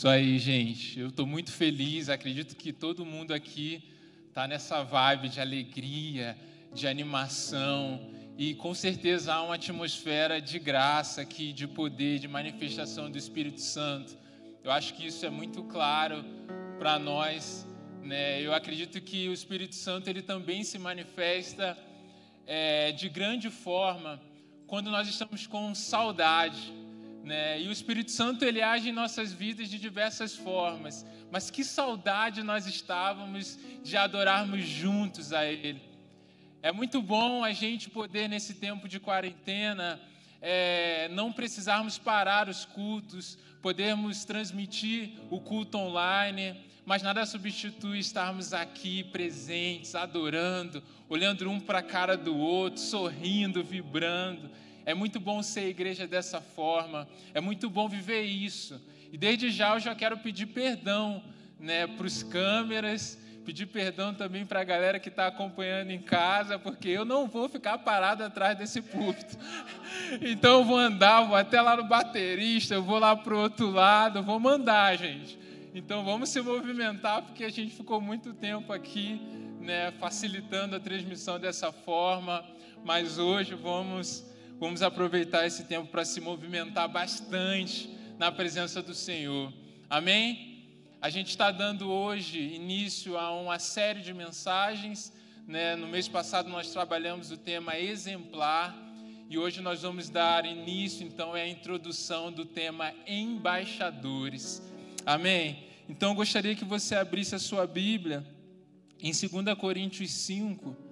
Isso 0.00 0.08
aí, 0.08 0.38
gente. 0.38 0.98
Eu 0.98 1.08
estou 1.08 1.26
muito 1.26 1.52
feliz. 1.52 2.08
Acredito 2.08 2.56
que 2.56 2.72
todo 2.72 3.04
mundo 3.04 3.34
aqui 3.34 3.84
está 4.28 4.48
nessa 4.48 4.82
vibe 4.82 5.28
de 5.28 5.42
alegria, 5.42 6.38
de 6.72 6.88
animação. 6.88 8.10
E 8.38 8.54
com 8.54 8.72
certeza 8.72 9.34
há 9.34 9.42
uma 9.42 9.56
atmosfera 9.56 10.40
de 10.40 10.58
graça 10.58 11.20
aqui, 11.20 11.52
de 11.52 11.66
poder, 11.68 12.18
de 12.18 12.26
manifestação 12.26 13.10
do 13.10 13.18
Espírito 13.18 13.60
Santo. 13.60 14.16
Eu 14.64 14.72
acho 14.72 14.94
que 14.94 15.06
isso 15.06 15.26
é 15.26 15.28
muito 15.28 15.64
claro 15.64 16.24
para 16.78 16.98
nós. 16.98 17.68
Né? 18.02 18.40
Eu 18.40 18.54
acredito 18.54 19.02
que 19.02 19.28
o 19.28 19.34
Espírito 19.34 19.74
Santo 19.74 20.08
ele 20.08 20.22
também 20.22 20.64
se 20.64 20.78
manifesta 20.78 21.76
é, 22.46 22.90
de 22.90 23.06
grande 23.10 23.50
forma 23.50 24.18
quando 24.66 24.90
nós 24.90 25.06
estamos 25.06 25.46
com 25.46 25.74
saudade 25.74 26.79
né? 27.24 27.60
E 27.60 27.68
o 27.68 27.72
Espírito 27.72 28.10
Santo 28.10 28.44
ele 28.44 28.62
age 28.62 28.88
em 28.88 28.92
nossas 28.92 29.32
vidas 29.32 29.68
de 29.68 29.78
diversas 29.78 30.34
formas. 30.34 31.06
Mas 31.30 31.50
que 31.50 31.64
saudade 31.64 32.42
nós 32.42 32.66
estávamos 32.66 33.58
de 33.82 33.96
adorarmos 33.96 34.64
juntos 34.64 35.32
a 35.32 35.44
Ele. 35.44 35.80
É 36.62 36.72
muito 36.72 37.00
bom 37.00 37.42
a 37.42 37.52
gente 37.52 37.88
poder 37.88 38.28
nesse 38.28 38.54
tempo 38.54 38.88
de 38.88 39.00
quarentena 39.00 40.00
é, 40.40 41.08
não 41.12 41.32
precisarmos 41.32 41.98
parar 41.98 42.48
os 42.48 42.64
cultos, 42.64 43.38
podermos 43.60 44.24
transmitir 44.24 45.12
o 45.30 45.40
culto 45.40 45.76
online, 45.78 46.56
mas 46.84 47.02
nada 47.02 47.24
substitui 47.26 47.98
estarmos 47.98 48.52
aqui 48.52 49.04
presentes, 49.04 49.94
adorando, 49.94 50.82
olhando 51.08 51.48
um 51.48 51.60
para 51.60 51.80
a 51.80 51.82
cara 51.82 52.16
do 52.16 52.36
outro, 52.36 52.80
sorrindo, 52.80 53.62
vibrando. 53.62 54.50
É 54.84 54.94
muito 54.94 55.20
bom 55.20 55.42
ser 55.42 55.68
igreja 55.68 56.06
dessa 56.06 56.40
forma, 56.40 57.08
é 57.34 57.40
muito 57.40 57.68
bom 57.68 57.88
viver 57.88 58.22
isso. 58.22 58.80
E 59.12 59.18
desde 59.18 59.50
já 59.50 59.74
eu 59.74 59.80
já 59.80 59.94
quero 59.94 60.18
pedir 60.18 60.46
perdão 60.46 61.22
né, 61.58 61.86
para 61.86 62.06
os 62.06 62.22
câmeras, 62.22 63.18
pedir 63.44 63.66
perdão 63.66 64.14
também 64.14 64.46
para 64.46 64.60
a 64.60 64.64
galera 64.64 65.00
que 65.00 65.08
está 65.08 65.26
acompanhando 65.26 65.90
em 65.90 65.98
casa, 65.98 66.58
porque 66.58 66.88
eu 66.88 67.04
não 67.04 67.26
vou 67.26 67.48
ficar 67.48 67.78
parado 67.78 68.22
atrás 68.22 68.56
desse 68.56 68.80
púlpito. 68.80 69.36
Então 70.22 70.60
eu 70.60 70.64
vou 70.64 70.78
andar, 70.78 71.22
vou 71.22 71.36
até 71.36 71.60
lá 71.60 71.76
no 71.76 71.84
baterista, 71.84 72.74
eu 72.74 72.82
vou 72.82 72.98
lá 72.98 73.14
para 73.14 73.34
o 73.34 73.38
outro 73.38 73.70
lado, 73.70 74.22
vou 74.22 74.40
mandar, 74.40 74.96
gente. 74.96 75.38
Então 75.74 76.04
vamos 76.04 76.28
se 76.30 76.40
movimentar, 76.40 77.22
porque 77.22 77.44
a 77.44 77.48
gente 77.48 77.74
ficou 77.74 78.00
muito 78.00 78.32
tempo 78.32 78.72
aqui, 78.72 79.20
né, 79.60 79.92
facilitando 80.00 80.74
a 80.74 80.80
transmissão 80.80 81.38
dessa 81.38 81.70
forma, 81.70 82.44
mas 82.84 83.18
hoje 83.18 83.54
vamos 83.54 84.24
Vamos 84.60 84.82
aproveitar 84.82 85.46
esse 85.46 85.64
tempo 85.64 85.88
para 85.88 86.04
se 86.04 86.20
movimentar 86.20 86.86
bastante 86.86 87.88
na 88.18 88.30
presença 88.30 88.82
do 88.82 88.92
Senhor. 88.92 89.50
Amém? 89.88 90.66
A 91.00 91.08
gente 91.08 91.30
está 91.30 91.50
dando 91.50 91.90
hoje 91.90 92.38
início 92.38 93.16
a 93.16 93.32
uma 93.32 93.58
série 93.58 94.02
de 94.02 94.12
mensagens. 94.12 95.14
Né? 95.48 95.76
No 95.76 95.88
mês 95.88 96.08
passado 96.08 96.50
nós 96.50 96.70
trabalhamos 96.70 97.30
o 97.30 97.38
tema 97.38 97.78
exemplar 97.78 98.76
e 99.30 99.38
hoje 99.38 99.62
nós 99.62 99.80
vamos 99.80 100.10
dar 100.10 100.44
início, 100.44 101.06
então, 101.06 101.32
à 101.32 101.48
introdução 101.48 102.30
do 102.30 102.44
tema 102.44 102.92
embaixadores. 103.06 104.60
Amém? 105.06 105.70
Então, 105.88 106.10
eu 106.10 106.16
gostaria 106.16 106.54
que 106.54 106.66
você 106.66 106.94
abrisse 106.94 107.34
a 107.34 107.38
sua 107.38 107.66
Bíblia 107.66 108.26
em 109.02 109.10
2 109.10 109.58
Coríntios 109.58 110.10
5 110.10 110.89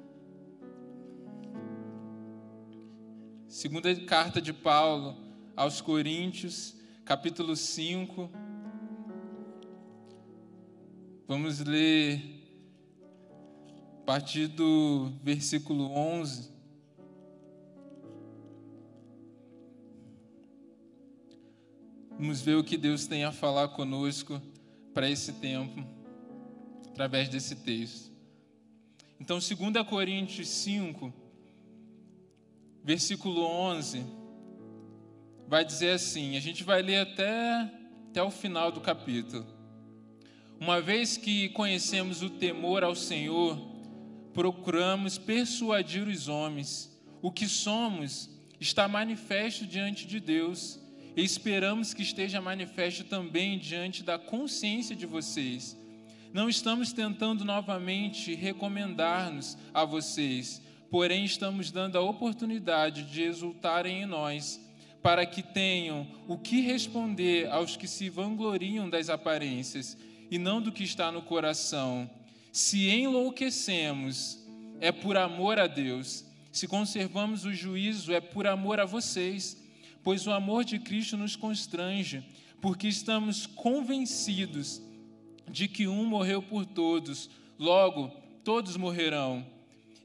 Segunda 3.49 3.97
carta 4.05 4.43
de 4.43 4.53
Paulo 4.53 5.17
aos 5.57 5.81
Coríntios, 5.81 6.77
capítulo 7.03 7.57
5. 7.57 8.31
Vamos 11.27 11.59
ler 11.61 12.21
a 14.03 14.05
partir 14.05 14.49
do 14.49 15.11
versículo 15.23 15.91
11. 15.91 16.53
Vamos 22.19 22.43
ver 22.43 22.57
o 22.57 22.63
que 22.63 22.77
Deus 22.77 23.07
tem 23.07 23.25
a 23.25 23.33
falar 23.33 23.69
conosco 23.69 24.43
para 24.93 25.09
esse 25.09 25.33
tempo, 25.33 25.83
através 26.91 27.31
desse 27.31 27.57
texto. 27.57 28.13
Então, 29.19 29.39
2 29.39 29.89
Coríntios 29.89 30.49
5, 30.51 31.28
versículo 32.89 33.43
11, 33.43 34.03
vai 35.47 35.63
dizer 35.63 35.91
assim: 35.91 36.39
a 36.39 36.41
gente 36.41 36.65
vai 36.65 36.81
ler 36.81 37.01
até, 37.01 37.71
até 38.09 38.23
o 38.23 38.31
final 38.31 38.73
do 38.73 38.81
capítulo. 38.81 39.47
Uma 40.59 40.81
vez 40.81 41.19
que 41.19 41.51
conhecemos 41.51 42.23
o 42.23 42.31
temor 42.31 42.83
ao 42.83 42.95
Senhor, 42.95 43.61
procuramos 44.33 45.19
persuadir 45.19 46.09
os 46.09 46.29
homens. 46.29 46.91
O 47.21 47.31
que 47.31 47.47
somos 47.47 48.31
está 48.59 48.89
manifesto 48.89 49.67
diante 49.67 50.07
de 50.07 50.19
Deus 50.19 50.81
e 51.15 51.23
esperamos 51.23 51.93
que 51.93 52.01
esteja 52.01 52.41
manifesto 52.41 53.05
também 53.05 53.59
diante 53.59 54.03
da 54.03 54.19
consciência 54.19 54.97
de 54.97 55.05
vocês. 55.05 55.77
Não 56.33 56.49
estamos 56.49 56.95
tentando 56.95 57.45
novamente 57.45 58.35
recomendar-nos 58.35 59.59
a 59.75 59.85
vocês 59.85 60.63
porém 60.91 61.25
estamos 61.25 61.71
dando 61.71 61.99
a 61.99 62.03
oportunidade 62.03 63.05
de 63.05 63.23
exultarem 63.23 64.03
em 64.03 64.07
nós, 64.07 64.61
para 65.03 65.25
que 65.25 65.43
tenham 65.43 66.07
o 66.27 66.37
que 66.37 66.61
responder 66.61 67.49
aos 67.51 67.77
que 67.77 67.87
se 67.87 68.09
vangloriam 68.09 68.89
das 68.89 69.09
aparências 69.09 69.97
e 70.31 70.39
não 70.39 70.61
do 70.61 70.73
que 70.73 70.83
está 70.83 71.13
no 71.13 71.23
coração. 71.23 72.11
Se 72.53 72.89
enlouquecemos, 72.89 74.45
é 74.81 74.91
por 74.91 75.17
amor 75.17 75.59
a 75.59 75.67
Deus. 75.67 76.25
Se 76.51 76.67
conservamos 76.67 77.45
o 77.45 77.53
juízo, 77.53 78.13
é 78.13 78.21
por 78.21 78.47
amor 78.47 78.81
a 78.81 78.85
vocês, 78.85 79.63
pois 80.03 80.27
o 80.27 80.33
amor 80.33 80.65
de 80.65 80.79
Cristo 80.79 81.17
nos 81.17 81.37
constrange, 81.37 82.25
porque 82.61 82.89
estamos 82.89 83.47
convencidos 83.47 84.83
de 85.49 85.69
que 85.69 85.87
um 85.87 86.05
morreu 86.05 86.43
por 86.43 86.67
todos, 86.67 87.31
logo 87.59 88.09
todos 88.43 88.77
morrerão. 88.77 89.47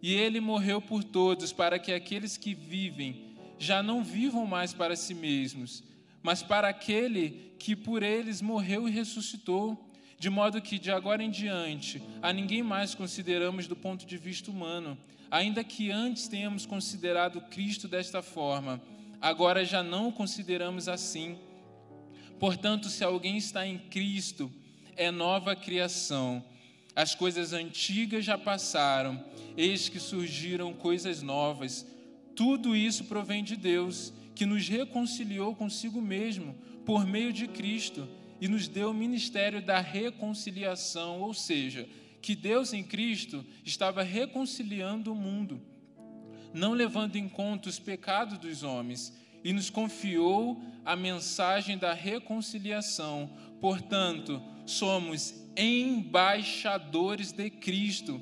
E 0.04 0.14
ele 0.14 0.42
morreu 0.42 0.82
por 0.82 1.02
todos, 1.02 1.54
para 1.54 1.80
que 1.80 1.94
aqueles 1.94 2.36
que 2.36 2.54
vivem 2.54 3.34
já 3.58 3.82
não 3.82 4.04
vivam 4.04 4.46
mais 4.46 4.74
para 4.74 4.98
si 4.98 5.14
mesmos, 5.14 5.82
mas 6.22 6.44
para 6.44 6.68
aquele 6.68 7.54
que 7.58 7.74
por 7.74 8.04
eles 8.04 8.42
morreu 8.42 8.86
e 8.86 8.92
ressuscitou, 8.92 9.90
de 10.20 10.30
modo 10.30 10.62
que 10.62 10.78
de 10.78 10.92
agora 10.92 11.24
em 11.24 11.32
diante 11.32 12.04
a 12.22 12.34
ninguém 12.34 12.62
mais 12.62 12.94
consideramos 12.94 13.66
do 13.66 13.78
ponto 13.78 14.06
de 14.06 14.18
vista 14.18 14.52
humano, 14.52 14.98
ainda 15.32 15.64
que 15.64 15.90
antes 15.90 16.28
tenhamos 16.28 16.66
considerado 16.66 17.40
Cristo 17.40 17.88
desta 17.88 18.22
forma, 18.22 18.82
agora 19.22 19.64
já 19.64 19.82
não 19.82 20.10
o 20.10 20.12
consideramos 20.12 20.90
assim. 20.90 21.38
Portanto, 22.38 22.90
se 22.90 23.06
alguém 23.06 23.38
está 23.38 23.66
em 23.66 23.78
Cristo, 23.78 24.52
é 24.98 25.10
nova 25.10 25.56
criação. 25.56 26.44
As 26.96 27.16
coisas 27.16 27.54
antigas 27.54 28.24
já 28.24 28.38
passaram, 28.38 29.24
eis 29.58 29.90
que 29.90 30.00
surgiram 30.00 30.74
coisas 30.74 31.22
novas. 31.22 31.86
Tudo 32.36 32.76
isso 32.76 33.06
provém 33.06 33.44
de 33.44 33.56
Deus, 33.56 34.14
que 34.36 34.46
nos 34.46 34.68
reconciliou 34.68 35.56
consigo 35.56 36.02
mesmo 36.02 36.56
por 36.86 37.06
meio 37.06 37.32
de 37.32 37.48
Cristo 37.48 38.08
e 38.40 38.48
nos 38.48 38.68
deu 38.68 38.92
o 38.92 38.94
ministério 38.94 39.62
da 39.62 39.80
reconciliação, 39.80 41.22
ou 41.22 41.34
seja, 41.34 41.88
que 42.22 42.36
Deus 42.36 42.74
em 42.74 42.84
Cristo 42.84 43.46
estava 43.66 44.04
reconciliando 44.04 45.12
o 45.12 45.16
mundo, 45.16 45.62
não 46.54 46.74
levando 46.74 47.16
em 47.16 47.28
conta 47.28 47.70
os 47.70 47.80
pecados 47.80 48.38
dos 48.38 48.64
homens, 48.64 49.14
e 49.44 49.52
nos 49.52 49.70
confiou 49.70 50.62
a 50.86 50.96
mensagem 50.96 51.78
da 51.78 51.94
reconciliação. 51.94 53.30
Portanto, 53.64 54.44
somos 54.66 55.34
embaixadores 55.56 57.32
de 57.32 57.50
Cristo, 57.50 58.22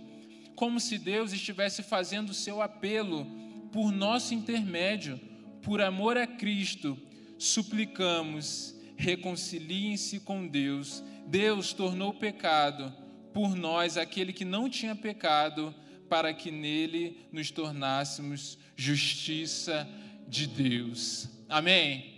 como 0.53 0.79
se 0.79 0.99
Deus 0.99 1.33
estivesse 1.33 1.81
fazendo 1.81 2.29
o 2.29 2.33
seu 2.35 2.61
apelo 2.61 3.25
por 3.71 3.91
nosso 3.91 4.35
intermédio, 4.35 5.19
por 5.63 5.81
amor 5.81 6.15
a 6.15 6.27
Cristo, 6.27 6.95
suplicamos, 7.39 8.75
reconciliem-se 8.95 10.19
com 10.19 10.45
Deus. 10.45 11.03
Deus 11.25 11.73
tornou 11.73 12.13
pecado 12.13 12.93
por 13.33 13.55
nós 13.55 13.97
aquele 13.97 14.33
que 14.33 14.45
não 14.45 14.69
tinha 14.69 14.95
pecado, 14.95 15.73
para 16.07 16.35
que 16.35 16.51
nele 16.51 17.25
nos 17.31 17.49
tornássemos 17.49 18.59
justiça 18.75 19.89
de 20.27 20.45
Deus. 20.45 21.27
Amém. 21.49 22.10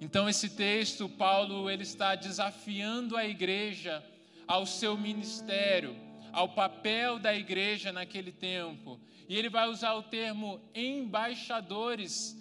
Então 0.00 0.28
esse 0.28 0.48
texto, 0.48 1.08
Paulo, 1.08 1.70
ele 1.70 1.82
está 1.82 2.14
desafiando 2.14 3.16
a 3.16 3.26
igreja 3.26 4.02
ao 4.46 4.64
seu 4.64 4.96
ministério, 4.96 5.94
ao 6.32 6.48
papel 6.48 7.18
da 7.18 7.34
igreja 7.34 7.92
naquele 7.92 8.32
tempo. 8.32 8.98
E 9.28 9.36
ele 9.36 9.48
vai 9.48 9.68
usar 9.68 9.94
o 9.94 10.02
termo 10.02 10.60
embaixadores 10.74 12.36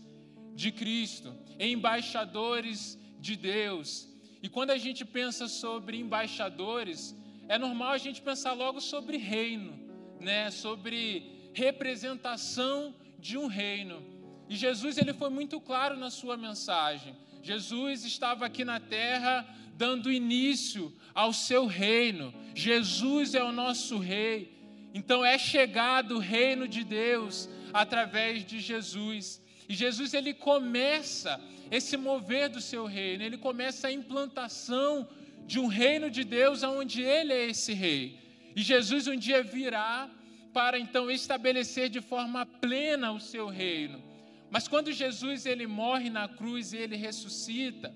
de 0.56 0.72
Cristo, 0.72 1.36
embaixadores 1.60 2.98
de 3.20 3.36
Deus. 3.36 4.08
E 4.42 4.48
quando 4.48 4.72
a 4.72 4.78
gente 4.78 5.04
pensa 5.04 5.48
sobre 5.48 6.00
embaixadores, 6.00 7.16
é 7.50 7.58
normal 7.58 7.92
a 7.92 7.98
gente 7.98 8.22
pensar 8.22 8.54
logo 8.54 8.80
sobre 8.80 9.18
reino, 9.18 9.78
né? 10.20 10.50
Sobre 10.50 11.52
representação 11.54 12.96
de 13.20 13.38
um 13.38 13.48
reino. 13.48 14.02
E 14.48 14.56
Jesus 14.56 14.98
ele 14.98 15.14
foi 15.14 15.30
muito 15.30 15.60
claro 15.60 15.98
na 15.98 16.10
sua 16.10 16.38
mensagem. 16.38 17.16
Jesus 17.41 18.06
estava 18.06 18.45
aqui 18.45 18.65
na 18.65 18.80
terra 18.80 19.47
dando 19.75 20.12
início 20.12 20.94
ao 21.13 21.31
seu 21.31 21.65
reino. 21.65 22.33
Jesus 22.53 23.33
é 23.33 23.44
o 23.44 23.51
nosso 23.51 23.97
rei. 23.97 24.57
Então 24.94 25.24
é 25.24 25.38
chegado 25.38 26.15
o 26.15 26.19
reino 26.19 26.68
de 26.68 26.83
Deus 26.83 27.50
através 27.74 28.45
de 28.45 28.59
Jesus. 28.59 29.41
E 29.68 29.74
Jesus 29.74 30.13
ele 30.13 30.33
começa 30.33 31.39
esse 31.71 31.95
mover 31.95 32.50
do 32.50 32.59
seu 32.59 32.86
reino, 32.86 33.24
ele 33.24 33.38
começa 33.38 33.88
a 33.88 33.91
implantação 33.91 35.07
de 35.45 35.59
um 35.59 35.68
reino 35.68 36.09
de 36.09 36.24
Deus 36.24 36.63
onde 36.63 37.01
ele 37.01 37.31
é 37.31 37.50
esse 37.50 37.74
rei. 37.74 38.18
E 38.56 38.62
Jesus 38.62 39.07
um 39.07 39.15
dia 39.15 39.44
virá 39.44 40.09
para 40.51 40.80
então 40.80 41.09
estabelecer 41.09 41.89
de 41.89 42.01
forma 42.01 42.45
plena 42.45 43.12
o 43.12 43.19
seu 43.19 43.47
reino. 43.47 44.09
Mas 44.50 44.68
quando 44.68 44.92
Jesus 44.92 45.46
ele 45.46 45.68
morre 45.68 46.10
na 46.10 46.28
cruz 46.28 46.74
e 46.74 46.78
ele 46.78 46.96
ressuscita, 46.96 47.94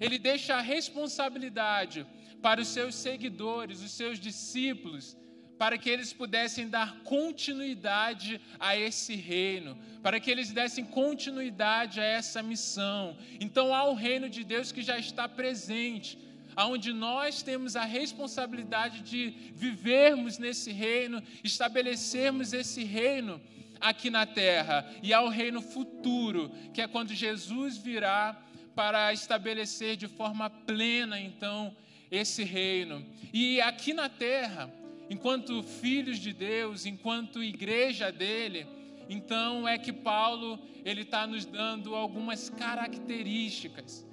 ele 0.00 0.18
deixa 0.18 0.54
a 0.56 0.60
responsabilidade 0.60 2.06
para 2.42 2.60
os 2.60 2.68
seus 2.68 2.94
seguidores, 2.94 3.82
os 3.82 3.92
seus 3.92 4.18
discípulos, 4.18 5.16
para 5.58 5.76
que 5.76 5.90
eles 5.90 6.10
pudessem 6.10 6.68
dar 6.68 7.00
continuidade 7.02 8.40
a 8.58 8.74
esse 8.76 9.14
reino, 9.14 9.76
para 10.02 10.18
que 10.18 10.30
eles 10.30 10.52
dessem 10.52 10.84
continuidade 10.84 12.00
a 12.00 12.04
essa 12.04 12.42
missão. 12.42 13.16
Então 13.38 13.74
há 13.74 13.84
o 13.84 13.94
reino 13.94 14.28
de 14.30 14.42
Deus 14.42 14.72
que 14.72 14.80
já 14.80 14.98
está 14.98 15.28
presente, 15.28 16.18
aonde 16.56 16.94
nós 16.94 17.42
temos 17.42 17.76
a 17.76 17.84
responsabilidade 17.84 19.02
de 19.02 19.34
vivermos 19.54 20.38
nesse 20.38 20.72
reino, 20.72 21.22
estabelecermos 21.44 22.54
esse 22.54 22.82
reino 22.82 23.38
aqui 23.80 24.10
na 24.10 24.26
terra, 24.26 24.88
e 25.02 25.12
há 25.12 25.22
o 25.22 25.28
reino 25.28 25.62
futuro, 25.62 26.50
que 26.74 26.80
é 26.80 26.86
quando 26.86 27.14
Jesus 27.14 27.78
virá 27.78 28.40
para 28.74 29.12
estabelecer 29.12 29.96
de 29.96 30.06
forma 30.06 30.48
plena 30.50 31.18
então 31.18 31.74
esse 32.10 32.44
reino. 32.44 33.04
E 33.32 33.60
aqui 33.60 33.92
na 33.92 34.08
terra, 34.08 34.72
enquanto 35.08 35.62
filhos 35.62 36.18
de 36.18 36.32
Deus, 36.32 36.86
enquanto 36.86 37.42
igreja 37.42 38.10
dele, 38.10 38.66
então 39.08 39.66
é 39.66 39.78
que 39.78 39.92
Paulo 39.92 40.58
ele 40.84 41.02
está 41.02 41.26
nos 41.26 41.44
dando 41.44 41.94
algumas 41.94 42.48
características 42.48 44.06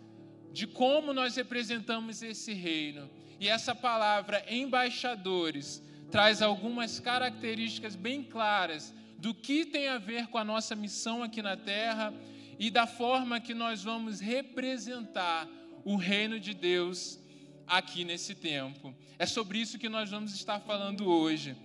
de 0.51 0.65
como 0.65 1.13
nós 1.13 1.35
representamos 1.35 2.23
esse 2.23 2.51
reino. 2.51 3.07
E 3.39 3.47
essa 3.47 3.75
palavra 3.75 4.43
embaixadores 4.49 5.83
traz 6.09 6.41
algumas 6.41 6.99
características 6.99 7.95
bem 7.95 8.23
claras 8.23 8.93
do 9.17 9.33
que 9.33 9.65
tem 9.65 9.87
a 9.87 9.97
ver 9.97 10.27
com 10.27 10.37
a 10.37 10.43
nossa 10.43 10.75
missão 10.75 11.23
aqui 11.23 11.41
na 11.41 11.57
terra 11.57 12.13
e 12.59 12.69
da 12.69 12.85
forma 12.85 13.39
que 13.39 13.53
nós 13.53 13.83
vamos 13.83 14.19
representar 14.19 15.47
o 15.83 15.95
reino 15.95 16.39
de 16.39 16.53
Deus 16.53 17.19
aqui 17.65 18.03
nesse 18.03 18.35
tempo. 18.35 18.95
É 19.17 19.25
sobre 19.25 19.59
isso 19.59 19.79
que 19.79 19.89
nós 19.89 20.09
vamos 20.09 20.33
estar 20.33 20.59
falando 20.59 21.09
hoje. 21.09 21.55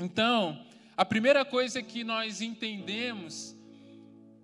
Então, 0.00 0.66
a 0.96 1.04
primeira 1.04 1.44
coisa 1.44 1.82
que 1.82 2.04
nós 2.04 2.40
entendemos 2.40 3.56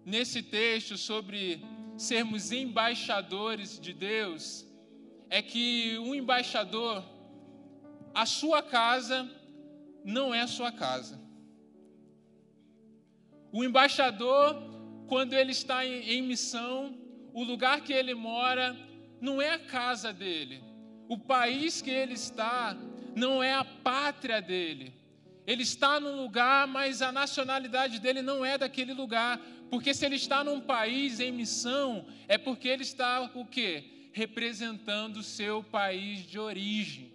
nesse 0.04 0.42
texto 0.42 0.96
sobre 0.96 1.62
sermos 1.96 2.52
embaixadores 2.52 3.80
de 3.80 3.92
Deus 3.92 4.66
é 5.28 5.42
que 5.42 5.98
um 5.98 6.14
embaixador, 6.14 7.04
a 8.14 8.24
sua 8.24 8.62
casa 8.62 9.28
não 10.04 10.34
é 10.34 10.40
a 10.40 10.46
sua 10.46 10.70
casa. 10.70 11.25
O 13.56 13.64
embaixador, 13.64 14.62
quando 15.08 15.32
ele 15.32 15.50
está 15.50 15.82
em, 15.82 16.02
em 16.10 16.20
missão, 16.20 16.94
o 17.32 17.42
lugar 17.42 17.80
que 17.80 17.90
ele 17.90 18.14
mora 18.14 18.76
não 19.18 19.40
é 19.40 19.48
a 19.48 19.58
casa 19.58 20.12
dele, 20.12 20.62
o 21.08 21.16
país 21.16 21.80
que 21.80 21.88
ele 21.88 22.12
está 22.12 22.76
não 23.16 23.42
é 23.42 23.54
a 23.54 23.64
pátria 23.64 24.42
dele. 24.42 24.92
Ele 25.46 25.62
está 25.62 25.98
num 25.98 26.20
lugar, 26.20 26.66
mas 26.66 27.00
a 27.00 27.10
nacionalidade 27.10 27.98
dele 27.98 28.20
não 28.20 28.44
é 28.44 28.58
daquele 28.58 28.92
lugar. 28.92 29.40
Porque 29.70 29.94
se 29.94 30.04
ele 30.04 30.16
está 30.16 30.44
num 30.44 30.60
país 30.60 31.18
em 31.18 31.32
missão, 31.32 32.04
é 32.28 32.36
porque 32.36 32.68
ele 32.68 32.82
está 32.82 33.22
o 33.22 33.46
quê? 33.46 34.10
Representando 34.12 35.16
o 35.16 35.22
seu 35.22 35.62
país 35.62 36.26
de 36.26 36.38
origem. 36.38 37.10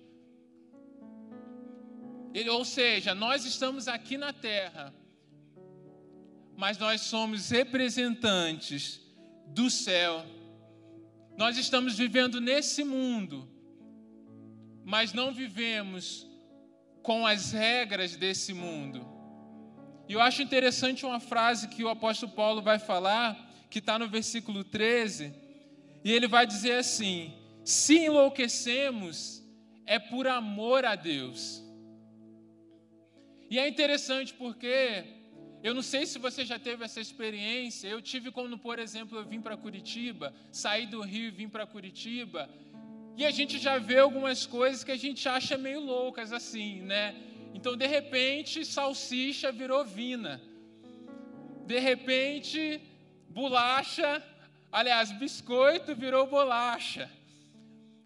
Ele, 2.34 2.50
ou 2.50 2.66
seja, 2.66 3.14
nós 3.14 3.46
estamos 3.46 3.88
aqui 3.88 4.18
na 4.18 4.34
terra, 4.34 4.92
mas 6.62 6.78
nós 6.78 7.02
somos 7.02 7.50
representantes 7.50 9.02
do 9.48 9.68
céu. 9.68 10.24
Nós 11.36 11.58
estamos 11.58 11.98
vivendo 11.98 12.40
nesse 12.40 12.84
mundo, 12.84 13.50
mas 14.86 15.12
não 15.12 15.34
vivemos 15.34 16.28
com 17.02 17.26
as 17.26 17.52
regras 17.52 18.16
desse 18.16 18.54
mundo. 18.54 19.04
E 20.08 20.14
eu 20.14 20.22
acho 20.22 20.44
interessante 20.44 21.04
uma 21.04 21.20
frase 21.20 21.68
que 21.68 21.84
o 21.84 21.90
apóstolo 21.90 22.32
Paulo 22.32 22.62
vai 22.62 22.78
falar, 22.78 23.36
que 23.68 23.80
está 23.80 23.98
no 23.98 24.08
versículo 24.08 24.64
13, 24.64 25.34
e 26.04 26.12
ele 26.12 26.28
vai 26.28 26.46
dizer 26.46 26.74
assim: 26.74 27.34
se 27.66 28.06
enlouquecemos, 28.06 29.42
é 29.84 29.98
por 29.98 30.28
amor 30.28 30.86
a 30.86 30.96
Deus. 30.96 31.64
E 33.50 33.58
é 33.58 33.68
interessante 33.68 34.32
porque 34.36 35.21
eu 35.64 35.74
não 35.74 35.82
sei 35.82 36.06
se 36.06 36.18
você 36.18 36.44
já 36.44 36.58
teve 36.58 36.84
essa 36.84 37.00
experiência. 37.00 37.88
Eu 37.88 38.02
tive 38.02 38.32
quando, 38.32 38.58
por 38.58 38.80
exemplo, 38.80 39.18
eu 39.18 39.26
vim 39.26 39.40
para 39.40 39.56
Curitiba, 39.56 40.34
saí 40.52 40.88
do 40.88 41.02
Rio 41.02 41.28
e 41.28 41.32
vim 41.32 41.48
para 41.48 41.68
Curitiba, 41.68 42.50
e 43.16 43.26
a 43.26 43.32
gente 43.32 43.60
já 43.60 43.78
vê 43.78 44.00
algumas 44.00 44.46
coisas 44.46 44.84
que 44.84 44.92
a 44.92 44.98
gente 44.98 45.28
acha 45.28 45.58
meio 45.58 45.80
loucas 45.80 46.32
assim, 46.34 46.82
né? 46.82 47.16
Então, 47.54 47.76
de 47.76 47.86
repente, 47.86 48.66
salsicha 48.66 49.52
virou 49.52 49.84
vina. 49.86 50.42
De 51.66 51.78
repente, 51.78 52.82
bolacha, 53.30 54.24
aliás, 54.72 55.12
biscoito 55.12 55.94
virou 55.94 56.26
bolacha. 56.26 57.10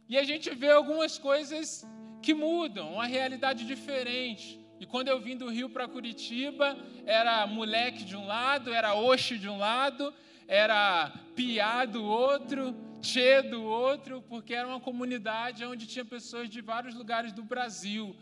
E 0.10 0.18
a 0.18 0.24
gente 0.24 0.54
vê 0.54 0.72
algumas 0.72 1.18
coisas 1.18 1.86
que 2.22 2.34
mudam, 2.34 2.94
uma 2.94 3.06
realidade 3.06 3.66
diferente. 3.66 4.60
E 4.80 4.86
quando 4.86 5.08
eu 5.08 5.20
vim 5.20 5.38
do 5.38 5.50
Rio 5.50 5.70
para 5.70 5.88
Curitiba, 5.88 6.78
era 7.06 7.46
moleque 7.48 8.04
de 8.04 8.16
um 8.16 8.26
lado, 8.26 8.74
era 8.74 8.94
oxe 8.94 9.38
de 9.38 9.48
um 9.48 9.58
lado, 9.58 10.14
era 10.48 11.12
piá 11.36 11.86
do 11.86 12.04
outro, 12.04 12.76
Tchê 13.02 13.42
do 13.44 13.64
outro, 13.64 14.24
porque 14.24 14.54
era 14.54 14.68
uma 14.68 14.80
comunidade 14.80 15.64
onde 15.64 15.86
tinha 15.86 16.04
pessoas 16.04 16.50
de 16.50 16.60
vários 16.60 16.96
lugares 16.96 17.32
do 17.32 17.44
Brasil. 17.44 18.16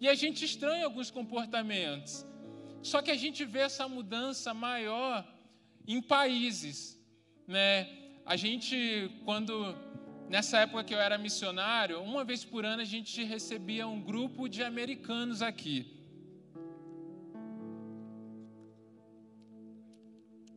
E 0.00 0.08
a 0.08 0.14
gente 0.14 0.44
estranha 0.44 0.84
alguns 0.84 1.10
comportamentos. 1.10 2.24
Só 2.82 3.02
que 3.02 3.10
a 3.10 3.16
gente 3.16 3.44
vê 3.44 3.60
essa 3.60 3.88
mudança 3.88 4.54
maior 4.54 5.26
em 5.86 6.00
países, 6.00 6.98
né? 7.46 7.88
A 8.24 8.36
gente 8.36 9.10
quando 9.24 9.74
nessa 10.30 10.58
época 10.58 10.84
que 10.84 10.94
eu 10.94 11.00
era 11.00 11.18
missionário, 11.18 12.00
uma 12.00 12.22
vez 12.22 12.44
por 12.44 12.64
ano 12.64 12.82
a 12.82 12.84
gente 12.84 13.24
recebia 13.24 13.88
um 13.88 14.00
grupo 14.00 14.48
de 14.48 14.62
americanos 14.62 15.42
aqui. 15.42 15.78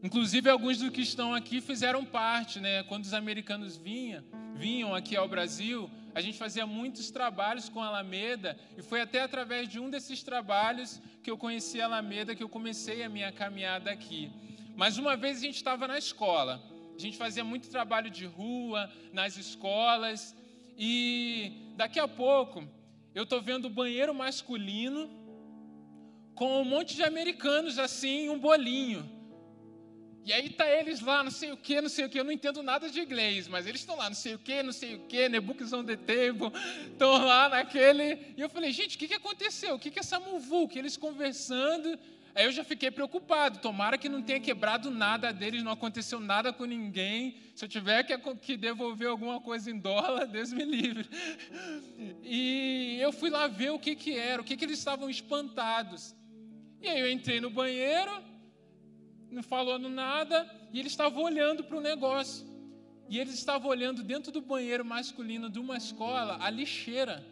Inclusive, 0.04 0.48
alguns 0.48 0.78
dos 0.78 0.92
que 0.92 1.02
estão 1.02 1.34
aqui 1.34 1.60
fizeram 1.60 2.06
parte, 2.06 2.60
né? 2.60 2.84
Quando 2.84 3.06
os 3.06 3.16
americanos 3.16 3.76
vinham, 3.76 4.24
vinham 4.54 4.94
aqui 4.94 5.16
ao 5.16 5.28
Brasil, 5.28 5.90
a 6.14 6.22
gente 6.22 6.38
fazia 6.38 6.68
muitos 6.68 7.10
trabalhos 7.10 7.68
com 7.68 7.82
a 7.82 7.88
Alameda, 7.88 8.56
e 8.78 8.84
foi 8.84 9.02
até 9.02 9.22
através 9.22 9.68
de 9.68 9.80
um 9.80 9.90
desses 9.90 10.22
trabalhos 10.22 11.02
que 11.24 11.32
eu 11.32 11.38
conheci 11.38 11.82
a 11.82 11.86
Alameda 11.86 12.36
que 12.36 12.44
eu 12.44 12.50
comecei 12.50 13.02
a 13.02 13.10
minha 13.10 13.32
caminhada 13.32 13.90
aqui. 13.90 14.32
Mas 14.76 15.00
uma 15.00 15.16
vez 15.16 15.38
a 15.38 15.42
gente 15.42 15.56
estava 15.56 15.88
na 15.88 15.98
escola, 15.98 16.62
a 16.96 17.00
gente 17.00 17.18
fazia 17.18 17.44
muito 17.44 17.70
trabalho 17.70 18.10
de 18.10 18.26
rua, 18.26 18.92
nas 19.12 19.38
escolas, 19.38 20.36
e 20.78 21.74
daqui 21.76 22.00
a 22.00 22.08
pouco 22.08 22.68
eu 23.14 23.24
estou 23.24 23.42
vendo 23.42 23.66
o 23.66 23.70
banheiro 23.70 24.14
masculino 24.14 25.10
com 26.36 26.62
um 26.62 26.66
monte 26.66 26.96
de 26.96 27.04
americanos 27.04 27.78
assim, 27.78 28.30
um 28.30 28.40
bolinho. 28.40 29.10
E 30.26 30.32
aí 30.32 30.50
tá 30.50 30.66
eles 30.70 31.02
lá, 31.02 31.22
não 31.22 31.32
sei 31.32 31.52
o 31.52 31.58
que, 31.58 31.82
não 31.82 31.90
sei 31.90 32.06
o 32.06 32.10
que, 32.10 32.18
eu 32.18 32.24
não 32.24 32.32
entendo 32.32 32.64
nada 32.64 32.90
de 32.90 33.00
inglês, 33.02 33.46
mas 33.48 33.68
eles 33.68 33.82
estão 33.82 33.98
lá, 33.98 34.10
não 34.10 34.16
sei 34.16 34.36
o 34.36 34.40
que, 34.40 34.64
não 34.64 34.72
sei 34.72 34.96
o 34.96 35.00
que, 35.00 35.28
né, 35.28 35.40
books 35.40 35.74
on 35.74 35.84
the 35.84 35.98
table, 35.98 36.50
estão 36.94 37.26
lá 37.26 37.50
naquele. 37.50 38.34
E 38.38 38.42
eu 38.42 38.50
falei, 38.50 38.72
gente, 38.72 38.96
o 38.96 39.00
que, 39.00 39.10
que 39.10 39.14
aconteceu? 39.16 39.76
O 39.76 39.80
que, 39.80 39.92
que 39.92 40.00
é 40.00 40.02
essa 40.02 40.22
muvuca? 40.22 40.80
Eles 40.80 40.96
conversando, 40.96 42.00
Aí 42.36 42.46
eu 42.46 42.52
já 42.52 42.64
fiquei 42.64 42.90
preocupado. 42.90 43.60
Tomara 43.60 43.98
que 43.98 44.10
não 44.10 44.22
tenha 44.22 44.40
quebrado 44.40 44.90
nada 44.90 45.32
deles, 45.32 45.64
não 45.64 45.72
aconteceu 45.72 46.20
nada 46.20 46.52
com 46.52 46.66
ninguém. 46.66 47.38
Se 47.56 47.66
eu 47.66 47.70
tiver 47.70 48.04
que, 48.42 48.58
devolver 48.58 49.08
alguma 49.08 49.40
coisa 49.40 49.70
em 49.70 49.78
dólar, 49.78 50.26
Deus 50.28 50.52
me 50.52 50.66
livre. 50.66 51.08
E 52.24 52.98
eu 53.00 53.12
fui 53.12 53.30
lá 53.30 53.48
ver 53.48 53.72
o 53.72 53.80
que, 53.80 53.96
que 53.96 54.18
era, 54.18 54.42
o 54.42 54.46
que, 54.46 54.58
que 54.58 54.66
eles 54.66 54.80
estavam 54.80 55.10
espantados. 55.10 56.16
E 56.82 56.88
aí 56.88 57.00
eu 57.00 57.12
entrei 57.12 57.40
no 57.40 57.50
banheiro, 57.50 58.12
não 59.30 59.44
falando 59.44 59.88
nada, 59.88 60.50
e 60.72 60.80
eles 60.80 60.92
estavam 60.92 61.24
olhando 61.24 61.64
para 61.64 61.78
o 61.78 61.82
negócio. 61.82 62.52
E 63.08 63.20
eles 63.20 63.36
estavam 63.36 63.70
olhando 63.70 64.02
dentro 64.02 64.32
do 64.32 64.42
banheiro 64.42 64.84
masculino 64.84 65.50
de 65.50 65.60
uma 65.60 65.78
escola 65.78 66.38
a 66.42 66.50
lixeira. 66.50 67.24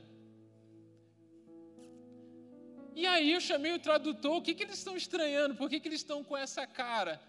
E 3.01 3.07
aí 3.07 3.31
eu 3.31 3.41
chamei 3.41 3.73
o 3.73 3.79
tradutor, 3.79 4.35
o 4.35 4.41
que, 4.43 4.53
que 4.53 4.61
eles 4.61 4.77
estão 4.77 4.95
estranhando? 4.95 5.55
Por 5.55 5.67
que, 5.67 5.79
que 5.79 5.87
eles 5.87 6.01
estão 6.01 6.23
com 6.23 6.37
essa 6.37 6.67
cara? 6.67 7.19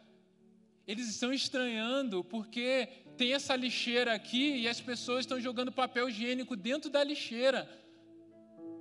Eles 0.87 1.09
estão 1.09 1.33
estranhando 1.33 2.23
porque 2.23 2.91
tem 3.17 3.33
essa 3.33 3.57
lixeira 3.57 4.12
aqui 4.12 4.57
e 4.59 4.69
as 4.69 4.83
pessoas 4.83 5.21
estão 5.21 5.41
jogando 5.41 5.73
papel 5.73 6.11
higiênico 6.11 6.57
dentro 6.57 6.91
da 6.91 7.02
lixeira. 7.02 7.67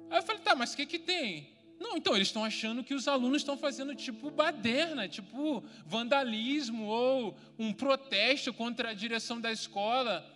Aí 0.09 0.17
eu 0.17 0.21
falei, 0.23 0.41
tá, 0.41 0.53
mas 0.53 0.73
o 0.73 0.75
que, 0.75 0.85
que 0.85 0.99
tem? 0.99 1.53
Não, 1.79 1.95
então 1.95 2.13
eles 2.13 2.27
estão 2.27 2.43
achando 2.43 2.83
que 2.83 2.93
os 2.93 3.07
alunos 3.07 3.41
estão 3.41 3.57
fazendo 3.57 3.95
tipo 3.95 4.29
baderna, 4.29 5.07
tipo 5.07 5.63
vandalismo 5.85 6.87
ou 6.87 7.37
um 7.57 7.71
protesto 7.71 8.53
contra 8.53 8.89
a 8.89 8.93
direção 8.93 9.39
da 9.39 9.49
escola. 9.49 10.29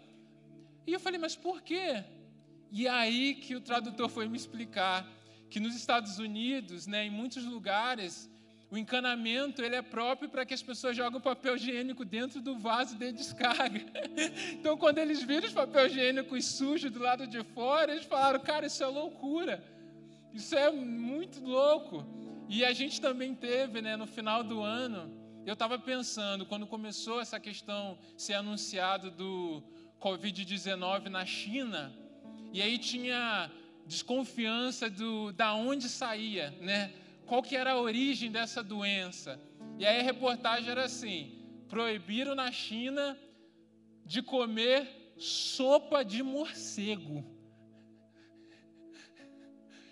E 0.88 0.93
eu 0.93 1.01
falei, 1.01 1.19
mas 1.19 1.35
por 1.35 1.62
quê? 1.62 2.01
E 2.71 2.88
aí 2.88 3.35
que 3.35 3.57
o 3.57 3.59
tradutor 3.59 4.07
foi 4.07 4.29
me 4.29 4.38
explicar 4.38 5.05
que 5.49 5.59
nos 5.59 5.75
Estados 5.75 6.19
Unidos, 6.19 6.87
né, 6.87 7.05
em 7.05 7.09
muitos 7.09 7.45
lugares, 7.45 8.29
o 8.69 8.77
encanamento 8.77 9.61
ele 9.61 9.75
é 9.75 9.81
próprio 9.81 10.27
para 10.27 10.45
que 10.45 10.53
as 10.53 10.61
pessoas 10.61 10.97
jogam 10.97 11.21
papel 11.21 11.55
higiênico 11.55 12.03
dentro 12.03 12.41
do 12.41 12.57
vaso 12.57 12.97
de 12.97 13.11
descarga. 13.11 13.85
Então, 14.53 14.75
quando 14.77 14.97
eles 14.97 15.21
viram 15.21 15.47
os 15.47 15.53
papel 15.53 15.87
higiênicos 15.87 16.45
sujos 16.45 16.91
do 16.91 16.99
lado 16.99 17.27
de 17.27 17.43
fora, 17.43 17.91
eles 17.91 18.05
falaram: 18.05 18.39
cara, 18.39 18.65
isso 18.65 18.83
é 18.83 18.87
loucura. 18.87 19.63
Isso 20.33 20.55
é 20.55 20.71
muito 20.71 21.41
louco. 21.41 22.05
E 22.49 22.65
a 22.65 22.73
gente 22.73 22.99
também 22.99 23.33
teve, 23.33 23.81
né, 23.81 23.95
no 23.95 24.05
final 24.05 24.43
do 24.43 24.61
ano, 24.61 25.11
eu 25.45 25.53
estava 25.53 25.77
pensando, 25.77 26.45
quando 26.45 26.67
começou 26.67 27.21
essa 27.21 27.39
questão 27.39 27.97
ser 28.17 28.33
anunciado 28.33 29.11
do 29.11 29.63
Covid-19 30.01 31.07
na 31.07 31.25
China, 31.25 31.93
e 32.51 32.61
aí 32.61 32.77
tinha 32.77 33.51
desconfiança 33.86 34.89
do 34.89 35.32
da 35.32 35.54
onde 35.54 35.88
saía, 35.88 36.51
né? 36.62 36.92
Qual 37.25 37.42
que 37.42 37.56
era 37.56 37.72
a 37.72 37.80
origem 37.80 38.32
dessa 38.32 38.63
doença? 38.63 39.39
E 39.77 39.86
aí 39.86 40.00
a 40.00 40.04
reportagem 40.04 40.70
era 40.70 40.86
assim: 40.86 41.36
proibiram 41.68 42.36
na 42.36 42.51
China 42.51 43.18
de 44.06 44.22
comer 44.22 45.13
sopa 45.18 46.04
de 46.04 46.22
morcego. 46.22 47.24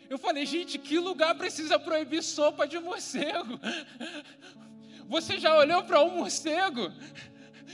Eu 0.09 0.17
falei, 0.17 0.45
gente, 0.45 0.77
que 0.77 0.99
lugar 0.99 1.33
precisa 1.35 1.79
proibir 1.79 2.21
sopa 2.21 2.67
de 2.67 2.79
morcego? 2.79 3.59
Você 5.07 5.39
já 5.39 5.57
olhou 5.57 5.83
para 5.83 6.03
um 6.03 6.17
morcego? 6.17 6.91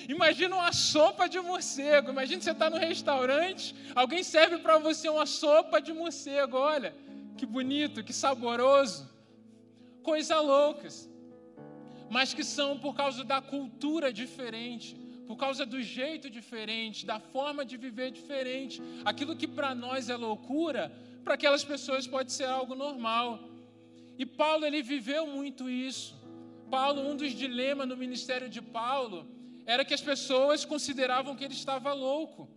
Imagina 0.07 0.55
uma 0.55 0.71
sopa 0.71 1.27
de 1.27 1.39
morcego. 1.39 2.11
Imagina 2.11 2.41
você 2.41 2.51
está 2.51 2.69
no 2.69 2.77
restaurante, 2.77 3.75
alguém 3.95 4.23
serve 4.23 4.57
para 4.59 4.77
você 4.77 5.09
uma 5.09 5.25
sopa 5.25 5.81
de 5.81 5.93
morcego. 5.93 6.57
Olha, 6.57 6.95
que 7.37 7.45
bonito, 7.45 8.03
que 8.03 8.13
saboroso. 8.13 9.09
Coisa 10.03 10.39
loucas. 10.39 11.09
Mas 12.09 12.33
que 12.33 12.43
são 12.43 12.77
por 12.77 12.95
causa 12.95 13.23
da 13.23 13.39
cultura 13.39 14.11
diferente, 14.11 14.95
por 15.27 15.37
causa 15.37 15.65
do 15.65 15.81
jeito 15.81 16.29
diferente, 16.29 17.05
da 17.05 17.19
forma 17.19 17.63
de 17.63 17.77
viver 17.77 18.11
diferente. 18.11 18.81
Aquilo 19.05 19.35
que 19.35 19.47
para 19.47 19.75
nós 19.75 20.09
é 20.09 20.15
loucura, 20.15 20.91
para 21.23 21.35
aquelas 21.35 21.63
pessoas 21.63 22.07
pode 22.07 22.31
ser 22.31 22.45
algo 22.45 22.73
normal. 22.73 23.39
E 24.17 24.25
Paulo 24.25 24.65
ele 24.65 24.81
viveu 24.81 25.27
muito 25.27 25.69
isso. 25.69 26.17
Paulo, 26.69 27.01
um 27.09 27.15
dos 27.15 27.31
dilemas 27.31 27.87
no 27.87 27.95
ministério 27.95 28.49
de 28.49 28.61
Paulo 28.61 29.38
era 29.73 29.85
que 29.85 29.93
as 29.93 30.01
pessoas 30.01 30.65
consideravam 30.65 31.35
que 31.35 31.43
ele 31.43 31.53
estava 31.53 31.93
louco. 31.93 32.49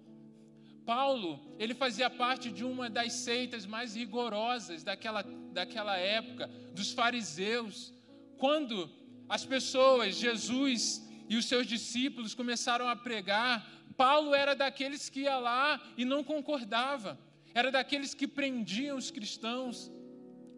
Paulo, 0.87 1.55
ele 1.59 1.75
fazia 1.75 2.09
parte 2.09 2.51
de 2.51 2.65
uma 2.65 2.89
das 2.89 3.13
seitas 3.13 3.67
mais 3.67 3.95
rigorosas 3.95 4.83
daquela, 4.83 5.23
daquela 5.53 5.95
época, 5.99 6.47
dos 6.73 6.91
fariseus. 6.93 7.93
Quando 8.39 8.91
as 9.29 9.45
pessoas, 9.45 10.17
Jesus 10.17 11.07
e 11.29 11.37
os 11.37 11.45
seus 11.45 11.67
discípulos 11.67 12.33
começaram 12.35 12.89
a 12.89 12.97
pregar, 12.97 13.71
Paulo 13.95 14.35
era 14.35 14.55
daqueles 14.55 15.11
que 15.11 15.21
ia 15.21 15.37
lá 15.37 15.67
e 15.99 16.07
não 16.07 16.25
concordava, 16.25 17.19
era 17.53 17.71
daqueles 17.71 18.15
que 18.15 18.27
prendiam 18.27 18.97
os 18.97 19.11
cristãos. 19.11 19.93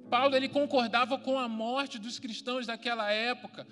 Paulo 0.08 0.36
ele 0.36 0.48
concordava 0.48 1.18
com 1.18 1.36
a 1.36 1.48
morte 1.48 1.98
dos 1.98 2.20
cristãos 2.20 2.64
daquela 2.64 3.10
época. 3.10 3.66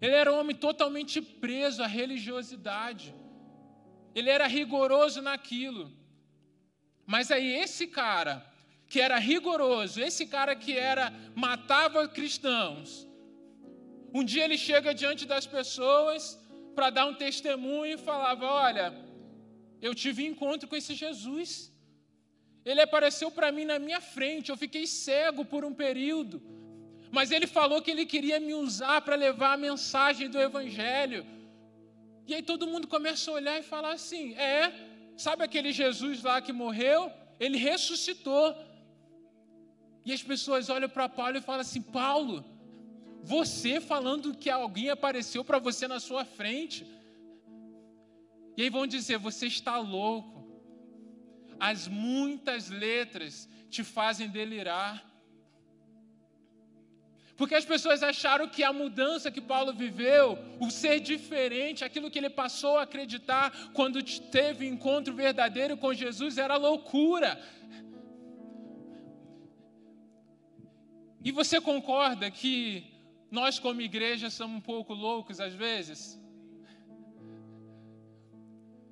Ele 0.00 0.14
era 0.14 0.32
um 0.32 0.38
homem 0.40 0.54
totalmente 0.54 1.20
preso 1.20 1.82
à 1.82 1.86
religiosidade. 1.86 3.14
Ele 4.14 4.30
era 4.30 4.46
rigoroso 4.46 5.20
naquilo. 5.22 5.84
Mas 7.06 7.30
aí 7.30 7.50
esse 7.64 7.86
cara 7.86 8.34
que 8.88 9.00
era 9.00 9.18
rigoroso, 9.18 10.00
esse 10.00 10.26
cara 10.26 10.54
que 10.54 10.72
era 10.92 11.12
matava 11.34 12.08
cristãos, 12.08 13.06
um 14.14 14.24
dia 14.24 14.44
ele 14.44 14.58
chega 14.58 14.94
diante 14.94 15.24
das 15.32 15.46
pessoas 15.46 16.38
para 16.74 16.90
dar 16.90 17.06
um 17.06 17.14
testemunho 17.14 17.94
e 17.94 18.04
falava: 18.10 18.46
"Olha, 18.46 18.86
eu 19.80 19.94
tive 19.94 20.26
encontro 20.26 20.68
com 20.68 20.76
esse 20.76 20.94
Jesus. 20.94 21.50
Ele 22.64 22.80
apareceu 22.80 23.30
para 23.30 23.52
mim 23.56 23.64
na 23.64 23.78
minha 23.78 24.00
frente, 24.00 24.50
eu 24.50 24.56
fiquei 24.64 24.86
cego 24.86 25.44
por 25.44 25.64
um 25.64 25.74
período 25.84 26.36
mas 27.16 27.30
ele 27.30 27.46
falou 27.46 27.80
que 27.80 27.90
ele 27.90 28.04
queria 28.04 28.38
me 28.38 28.52
usar 28.52 29.00
para 29.00 29.16
levar 29.16 29.52
a 29.54 29.56
mensagem 29.68 30.28
do 30.28 30.38
Evangelho. 30.38 31.24
E 32.26 32.34
aí 32.34 32.42
todo 32.42 32.66
mundo 32.72 32.86
começa 32.86 33.30
a 33.30 33.34
olhar 33.34 33.58
e 33.58 33.62
falar 33.62 33.92
assim: 33.92 34.34
é, 34.34 34.70
sabe 35.16 35.42
aquele 35.42 35.72
Jesus 35.72 36.22
lá 36.22 36.42
que 36.42 36.52
morreu? 36.52 37.10
Ele 37.40 37.56
ressuscitou. 37.56 38.54
E 40.04 40.12
as 40.12 40.22
pessoas 40.22 40.68
olham 40.68 40.90
para 40.90 41.08
Paulo 41.08 41.38
e 41.38 41.40
falam 41.40 41.62
assim: 41.62 41.80
Paulo, 41.80 42.44
você 43.22 43.80
falando 43.80 44.36
que 44.36 44.50
alguém 44.50 44.90
apareceu 44.90 45.42
para 45.42 45.58
você 45.58 45.88
na 45.88 45.98
sua 45.98 46.22
frente. 46.22 46.86
E 48.58 48.62
aí 48.62 48.68
vão 48.68 48.86
dizer: 48.86 49.16
você 49.16 49.46
está 49.46 49.78
louco. 49.78 50.46
As 51.58 51.88
muitas 51.88 52.68
letras 52.68 53.48
te 53.70 53.82
fazem 53.82 54.28
delirar. 54.28 55.15
Porque 57.36 57.54
as 57.54 57.66
pessoas 57.66 58.02
acharam 58.02 58.48
que 58.48 58.64
a 58.64 58.72
mudança 58.72 59.30
que 59.30 59.40
Paulo 59.40 59.72
viveu, 59.72 60.38
o 60.58 60.70
ser 60.70 61.00
diferente, 61.00 61.84
aquilo 61.84 62.10
que 62.10 62.18
ele 62.18 62.30
passou 62.30 62.78
a 62.78 62.82
acreditar 62.82 63.70
quando 63.74 64.02
teve 64.30 64.66
encontro 64.66 65.12
verdadeiro 65.14 65.76
com 65.76 65.92
Jesus, 65.92 66.38
era 66.38 66.56
loucura. 66.56 67.38
E 71.22 71.30
você 71.30 71.60
concorda 71.60 72.30
que 72.30 72.86
nós, 73.30 73.58
como 73.58 73.82
igreja, 73.82 74.30
somos 74.30 74.56
um 74.56 74.60
pouco 74.60 74.94
loucos 74.94 75.38
às 75.38 75.52
vezes? 75.52 76.18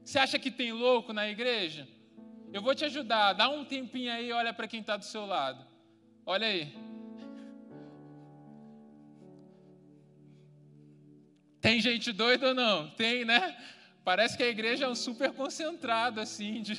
Você 0.05 0.19
acha 0.19 0.39
que 0.39 0.51
tem 0.51 0.71
louco 0.71 1.15
na 1.15 1.29
igreja? 1.29 1.89
Eu 2.53 2.61
vou 2.61 2.75
te 2.75 2.85
ajudar, 2.85 3.33
dá 3.33 3.49
um 3.49 3.65
tempinho 3.65 4.13
aí, 4.13 4.31
olha 4.33 4.53
para 4.53 4.69
quem 4.69 4.81
está 4.81 4.97
do 4.99 5.05
seu 5.05 5.25
lado. 5.25 5.65
Olha 6.27 6.47
aí. 6.47 6.94
Tem 11.65 11.81
gente 11.81 12.13
doida 12.13 12.49
ou 12.49 12.55
não? 12.55 12.91
Tem, 12.91 13.25
né? 13.25 13.57
Parece 14.05 14.37
que 14.37 14.43
a 14.43 14.49
igreja 14.49 14.85
é 14.85 14.89
um 14.89 14.95
super 14.95 15.33
concentrado, 15.33 16.21
assim, 16.21 16.61
de, 16.61 16.75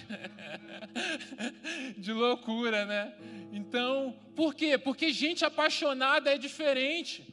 de 1.98 2.14
loucura, 2.14 2.86
né? 2.86 3.12
Então, 3.52 4.16
por 4.36 4.54
quê? 4.54 4.78
Porque 4.78 5.12
gente 5.12 5.44
apaixonada 5.44 6.32
é 6.32 6.38
diferente. 6.38 7.26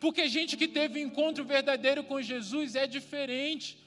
Porque 0.00 0.26
gente 0.26 0.56
que 0.56 0.66
teve 0.66 1.00
encontro 1.00 1.44
verdadeiro 1.44 2.02
com 2.02 2.20
Jesus 2.20 2.74
é 2.74 2.88
diferente. 2.88 3.78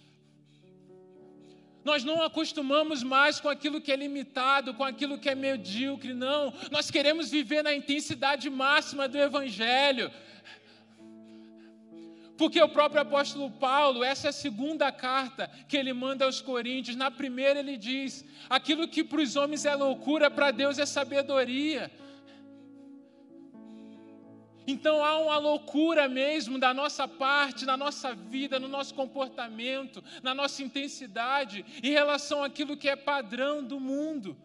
Nós 1.84 2.06
não 2.06 2.24
acostumamos 2.24 3.04
mais 3.04 3.38
com 3.42 3.50
aquilo 3.50 3.82
que 3.82 3.92
é 3.92 3.98
limitado, 3.98 4.74
com 4.76 4.86
aquilo 4.86 5.20
que 5.20 5.28
é 5.28 5.36
medíocre, 5.36 6.14
não. 6.14 6.54
Nós 6.72 6.90
queremos 6.90 7.30
viver 7.30 7.64
na 7.64 7.74
intensidade 7.74 8.50
máxima 8.50 9.10
do 9.10 9.18
Evangelho. 9.18 10.10
Porque 12.40 12.62
o 12.62 12.70
próprio 12.70 13.02
apóstolo 13.02 13.52
Paulo, 13.52 14.02
essa 14.02 14.28
é 14.28 14.30
a 14.30 14.32
segunda 14.32 14.90
carta 14.94 15.52
que 15.68 15.76
ele 15.76 15.92
manda 15.92 16.24
aos 16.24 16.40
Coríntios. 16.40 16.96
Na 16.96 17.12
primeira 17.12 17.60
ele 17.60 17.76
diz: 17.76 18.24
aquilo 18.50 18.88
que 18.88 19.04
para 19.04 19.20
os 19.20 19.36
homens 19.36 19.66
é 19.66 19.76
loucura, 19.76 20.32
para 20.32 20.50
Deus 20.50 20.80
é 20.80 20.86
sabedoria. 20.86 21.92
Então 24.66 25.04
há 25.04 25.20
uma 25.20 25.38
loucura 25.38 26.08
mesmo 26.08 26.58
da 26.58 26.74
nossa 26.74 27.06
parte, 27.10 27.66
na 27.66 27.76
nossa 27.76 28.16
vida, 28.16 28.58
no 28.58 28.70
nosso 28.70 28.94
comportamento, 28.94 30.02
na 30.24 30.34
nossa 30.34 30.64
intensidade 30.64 31.66
em 31.84 31.92
relação 31.92 32.42
àquilo 32.42 32.78
que 32.78 32.88
é 32.88 32.96
padrão 32.96 33.62
do 33.62 33.82
mundo. 33.82 34.38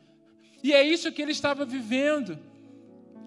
E 0.65 0.73
é 0.73 0.83
isso 0.83 1.13
que 1.13 1.23
ele 1.23 1.31
estava 1.31 1.65
vivendo, 1.65 2.41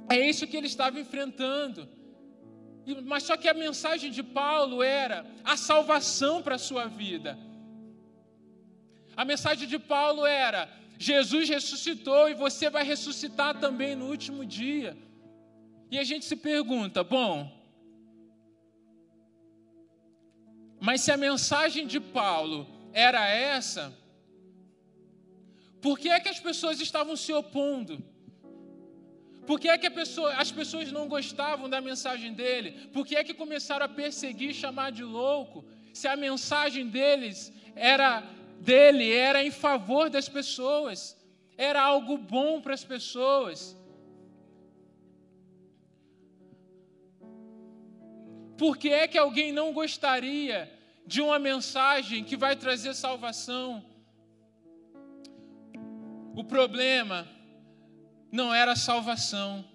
é 0.10 0.20
isso 0.20 0.46
que 0.46 0.58
ele 0.58 0.68
estava 0.68 1.00
enfrentando. 1.00 1.88
Mas 3.06 3.24
só 3.24 3.36
que 3.36 3.50
a 3.50 3.54
mensagem 3.54 4.12
de 4.12 4.24
Paulo 4.24 4.82
era 4.82 5.26
a 5.44 5.58
salvação 5.58 6.42
para 6.42 6.56
a 6.56 6.60
sua 6.60 6.86
vida. 6.88 7.38
A 9.16 9.26
mensagem 9.26 9.68
de 9.68 9.78
Paulo 9.78 10.26
era: 10.26 10.70
Jesus 10.98 11.50
ressuscitou 11.50 12.30
e 12.30 12.34
você 12.34 12.70
vai 12.70 12.84
ressuscitar 12.84 13.60
também 13.60 13.96
no 13.96 14.08
último 14.08 14.46
dia. 14.46 14.98
E 15.92 16.00
a 16.00 16.04
gente 16.04 16.26
se 16.26 16.36
pergunta: 16.36 17.04
bom, 17.04 17.52
mas 20.80 21.02
se 21.02 21.12
a 21.12 21.18
mensagem 21.18 21.86
de 21.86 22.00
Paulo 22.00 22.68
era 22.94 23.28
essa, 23.28 23.94
por 25.82 26.00
que 26.00 26.10
é 26.10 26.20
que 26.20 26.30
as 26.30 26.40
pessoas 26.40 26.80
estavam 26.80 27.16
se 27.16 27.34
opondo? 27.34 28.04
Por 29.48 29.62
que 29.62 29.70
é 29.70 29.78
que 29.78 29.90
pessoa, 29.90 30.34
as 30.34 30.52
pessoas 30.52 30.92
não 30.92 31.08
gostavam 31.08 31.70
da 31.70 31.80
mensagem 31.80 32.34
dele? 32.34 32.90
Por 32.92 33.08
que 33.08 33.16
é 33.16 33.24
que 33.24 33.34
começaram 33.34 33.86
a 33.86 33.90
perseguir 33.90 34.54
chamar 34.54 34.92
de 34.92 35.04
louco? 35.04 35.64
Se 35.94 36.06
a 36.06 36.18
mensagem 36.18 36.86
deles 36.88 37.54
era 37.74 38.22
dele, 38.60 39.10
era 39.10 39.42
em 39.42 39.50
favor 39.50 40.10
das 40.10 40.28
pessoas, 40.28 41.16
era 41.58 41.82
algo 41.82 42.18
bom 42.18 42.60
para 42.60 42.74
as 42.74 42.84
pessoas. 42.84 43.78
Por 48.58 48.76
que 48.76 48.90
é 48.90 49.08
que 49.08 49.18
alguém 49.18 49.54
não 49.54 49.72
gostaria 49.72 50.70
de 51.06 51.22
uma 51.22 51.40
mensagem 51.40 52.22
que 52.22 52.36
vai 52.36 52.58
trazer 52.58 52.94
salvação? 52.94 53.82
O 56.36 56.44
problema 56.44 57.37
não 58.32 58.54
era 58.54 58.76
salvação. 58.76 59.66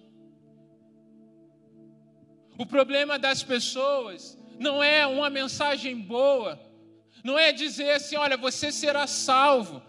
O 2.57 2.65
problema 2.65 3.17
das 3.17 3.43
pessoas 3.43 4.37
não 4.59 4.83
é 4.83 5.05
uma 5.07 5.29
mensagem 5.29 5.99
boa, 5.99 6.59
não 7.23 7.37
é 7.37 7.51
dizer 7.51 7.91
assim: 7.91 8.15
olha, 8.15 8.37
você 8.37 8.71
será 8.71 9.07
salvo. 9.07 9.81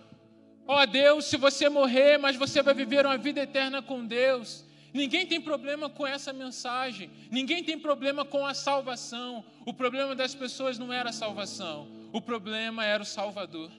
Ó 0.67 0.81
oh, 0.81 0.87
Deus, 0.87 1.27
se 1.27 1.37
você 1.37 1.69
morrer, 1.69 2.17
mas 2.17 2.37
você 2.37 2.63
vai 2.63 2.73
viver 2.73 3.05
uma 3.05 3.19
vida 3.19 3.41
eterna 3.41 3.83
com 3.83 4.07
Deus. 4.07 4.65
Ninguém 4.95 5.27
tem 5.27 5.41
problema 5.41 5.91
com 5.91 6.07
essa 6.07 6.33
mensagem, 6.33 7.11
ninguém 7.29 7.65
tem 7.65 7.77
problema 7.77 8.25
com 8.25 8.47
a 8.47 8.55
salvação. 8.55 9.45
O 9.67 9.75
problema 9.75 10.15
das 10.15 10.35
pessoas 10.35 10.79
não 10.79 10.93
era 10.93 11.11
a 11.11 11.13
salvação, 11.13 11.89
o 12.13 12.21
problema 12.21 12.85
era 12.85 13.03
o 13.03 13.07
Salvador. 13.07 13.73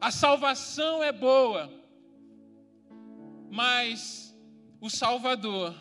A 0.00 0.10
salvação 0.10 1.02
é 1.02 1.12
boa, 1.12 1.72
mas 3.54 4.36
o 4.80 4.90
Salvador, 4.90 5.72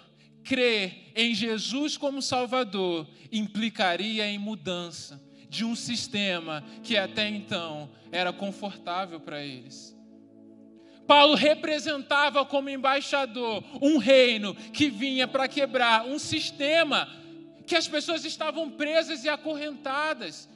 crer 0.44 1.12
em 1.16 1.34
Jesus 1.34 1.98
como 1.98 2.22
Salvador, 2.22 3.08
implicaria 3.32 4.28
em 4.28 4.38
mudança 4.38 5.20
de 5.50 5.66
um 5.66 5.76
sistema 5.76 6.64
que 6.84 6.96
até 6.96 7.28
então 7.28 7.90
era 8.12 8.32
confortável 8.32 9.20
para 9.20 9.44
eles. 9.44 9.98
Paulo 11.08 11.34
representava 11.34 12.46
como 12.46 12.70
embaixador 12.70 13.64
um 13.82 13.98
reino 13.98 14.54
que 14.54 14.92
vinha 14.92 15.28
para 15.28 15.48
quebrar 15.48 16.06
um 16.06 16.20
sistema 16.20 17.10
que 17.66 17.76
as 17.76 17.88
pessoas 17.88 18.24
estavam 18.24 18.70
presas 18.70 19.24
e 19.24 19.30
acorrentadas. 19.30 20.48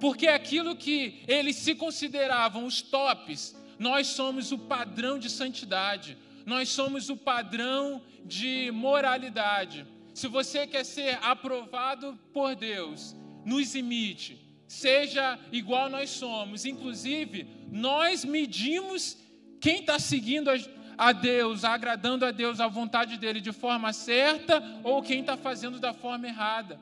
Porque 0.00 0.26
aquilo 0.26 0.74
que 0.74 1.22
eles 1.28 1.54
se 1.54 1.76
consideravam 1.76 2.66
os 2.66 2.82
tops, 2.82 3.54
nós 3.78 4.08
somos 4.08 4.52
o 4.52 4.58
padrão 4.58 5.18
de 5.18 5.28
santidade, 5.28 6.16
nós 6.44 6.68
somos 6.68 7.08
o 7.08 7.16
padrão 7.16 8.02
de 8.24 8.70
moralidade. 8.72 9.86
Se 10.14 10.28
você 10.28 10.66
quer 10.66 10.84
ser 10.84 11.18
aprovado 11.22 12.18
por 12.32 12.54
Deus, 12.54 13.14
nos 13.44 13.74
imite, 13.74 14.40
seja 14.66 15.38
igual 15.52 15.88
nós 15.90 16.10
somos. 16.10 16.64
Inclusive, 16.64 17.46
nós 17.70 18.24
medimos 18.24 19.18
quem 19.60 19.80
está 19.80 19.98
seguindo 19.98 20.50
a 20.96 21.12
Deus, 21.12 21.64
agradando 21.64 22.24
a 22.24 22.30
Deus, 22.30 22.60
a 22.60 22.68
vontade 22.68 23.16
dele 23.18 23.40
de 23.40 23.52
forma 23.52 23.92
certa 23.92 24.62
ou 24.82 25.02
quem 25.02 25.20
está 25.20 25.36
fazendo 25.36 25.78
da 25.78 25.92
forma 25.92 26.26
errada. 26.26 26.80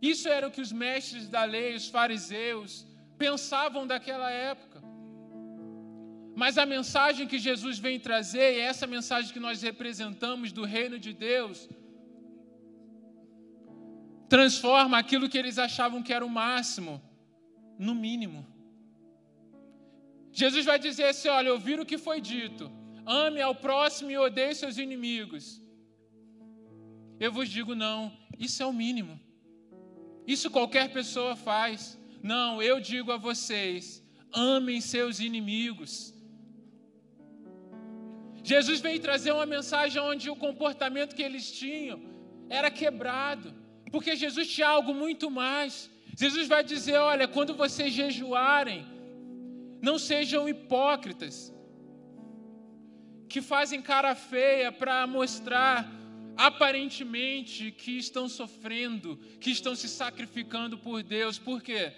Isso 0.00 0.28
era 0.28 0.46
o 0.48 0.50
que 0.50 0.60
os 0.60 0.72
mestres 0.72 1.28
da 1.28 1.44
lei, 1.44 1.74
os 1.74 1.88
fariseus, 1.88 2.86
pensavam 3.18 3.86
daquela 3.86 4.30
época. 4.30 4.82
Mas 6.34 6.56
a 6.56 6.64
mensagem 6.64 7.26
que 7.26 7.38
Jesus 7.38 7.78
vem 7.78 7.98
trazer, 7.98 8.56
e 8.56 8.60
essa 8.60 8.86
mensagem 8.86 9.32
que 9.32 9.40
nós 9.40 9.62
representamos 9.62 10.52
do 10.52 10.64
reino 10.64 10.98
de 10.98 11.12
Deus, 11.12 11.68
transforma 14.28 14.96
aquilo 14.96 15.28
que 15.28 15.36
eles 15.36 15.58
achavam 15.58 16.02
que 16.02 16.12
era 16.12 16.24
o 16.24 16.30
máximo 16.30 17.02
no 17.78 17.94
mínimo. 17.94 18.46
Jesus 20.32 20.64
vai 20.64 20.78
dizer 20.78 21.06
assim: 21.06 21.28
olha, 21.28 21.52
ouvir 21.52 21.80
o 21.80 21.86
que 21.86 21.98
foi 21.98 22.20
dito, 22.20 22.70
ame 23.04 23.40
ao 23.40 23.54
próximo 23.54 24.10
e 24.10 24.18
odeie 24.18 24.54
seus 24.54 24.78
inimigos. 24.78 25.60
Eu 27.18 27.32
vos 27.32 27.48
digo, 27.48 27.74
não, 27.74 28.16
isso 28.38 28.62
é 28.62 28.66
o 28.66 28.72
mínimo. 28.72 29.20
Isso 30.26 30.50
qualquer 30.50 30.92
pessoa 30.92 31.34
faz. 31.34 31.98
Não, 32.22 32.62
eu 32.62 32.80
digo 32.80 33.10
a 33.10 33.16
vocês: 33.16 34.02
amem 34.32 34.80
seus 34.80 35.18
inimigos. 35.18 36.14
Jesus 38.52 38.80
veio 38.86 39.00
trazer 39.08 39.32
uma 39.38 39.46
mensagem 39.56 40.00
onde 40.10 40.26
o 40.28 40.40
comportamento 40.46 41.14
que 41.16 41.26
eles 41.28 41.46
tinham 41.62 41.98
era 42.58 42.68
quebrado. 42.80 43.48
Porque 43.92 44.12
Jesus 44.24 44.46
tinha 44.54 44.68
algo 44.76 44.92
muito 45.02 45.26
mais. 45.42 45.72
Jesus 46.22 46.46
vai 46.54 46.62
dizer: 46.72 46.96
olha, 47.12 47.26
quando 47.36 47.54
vocês 47.62 47.92
jejuarem, 47.92 48.80
não 49.88 49.96
sejam 50.10 50.48
hipócritas, 50.52 51.36
que 53.28 53.40
fazem 53.52 53.80
cara 53.92 54.14
feia 54.32 54.70
para 54.80 54.96
mostrar 55.06 55.88
aparentemente 56.36 57.70
que 57.82 57.92
estão 58.04 58.28
sofrendo, 58.28 59.16
que 59.42 59.50
estão 59.58 59.74
se 59.82 59.88
sacrificando 59.88 60.76
por 60.86 61.02
Deus. 61.02 61.38
Por 61.38 61.62
quê? 61.62 61.92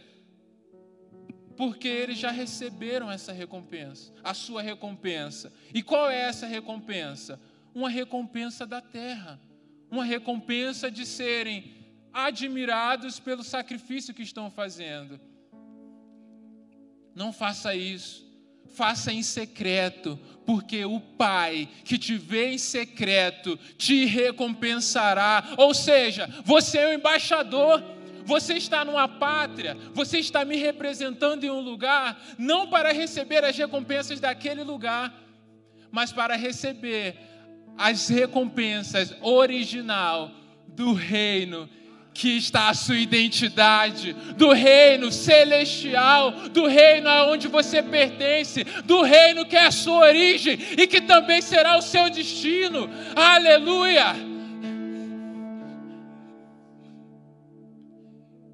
Porque 1.62 1.87
eles 1.87 2.18
já 2.18 2.33
receberam 2.33 3.09
essa 3.09 3.31
recompensa, 3.31 4.12
a 4.25 4.35
sua 4.35 4.61
recompensa. 4.61 5.53
E 5.72 5.81
qual 5.81 6.11
é 6.11 6.22
essa 6.22 6.44
recompensa? 6.44 7.38
Uma 7.72 7.88
recompensa 7.88 8.66
da 8.66 8.81
terra, 8.81 9.40
uma 9.88 10.05
recompensa 10.05 10.90
de 10.90 11.07
serem 11.07 11.72
admirados 12.12 13.20
pelo 13.20 13.44
sacrifício 13.44 14.12
que 14.12 14.25
estão 14.25 14.51
fazendo. 14.51 15.20
Não 17.14 17.33
faça 17.33 17.77
isso. 17.77 18.29
Faça 18.75 19.12
em 19.12 19.22
secreto, 19.22 20.18
porque 20.44 20.85
o 20.85 20.98
Pai 20.98 21.68
que 21.85 21.96
te 21.96 22.16
vê 22.16 22.55
em 22.55 22.59
secreto 22.59 23.57
te 23.79 24.05
recompensará. 24.05 25.55
Ou 25.57 25.72
seja, 25.72 26.27
você 26.44 26.79
é 26.79 26.88
o 26.88 26.94
embaixador. 26.94 28.02
Você 28.25 28.55
está 28.55 28.85
numa 28.85 29.09
pátria, 29.09 29.77
você 29.93 30.19
está 30.19 30.45
me 30.45 30.57
representando 30.57 31.45
em 31.45 31.51
um 31.51 31.61
lugar, 31.61 32.21
não 32.39 32.69
para 32.69 32.93
receber 32.93 33.45
as 33.45 33.57
recompensas 33.57 34.21
daquele 34.21 34.63
lugar, 34.63 35.13
mas 35.91 36.13
para 36.13 36.37
receber 36.37 37.17
as 37.77 38.09
recompensas 38.09 39.15
original 39.21 40.31
do 40.69 40.93
reino 40.93 41.69
que 42.15 42.37
está 42.37 42.69
a 42.69 42.75
sua 42.75 42.97
identidade, 42.97 44.13
do 44.37 44.53
reino 44.53 45.11
celestial, 45.11 46.31
do 46.51 46.67
reino 46.67 47.09
aonde 47.09 47.49
você 47.49 47.83
pertence, 47.83 48.65
do 48.85 49.03
reino 49.03 49.47
que 49.47 49.57
é 49.57 49.67
a 49.67 49.71
sua 49.71 50.09
origem 50.09 50.59
e 50.77 50.87
que 50.87 51.01
também 51.01 51.41
será 51.41 51.77
o 51.77 51.83
seu 51.83 52.11
destino. 52.11 52.89
Aleluia! 53.17 54.32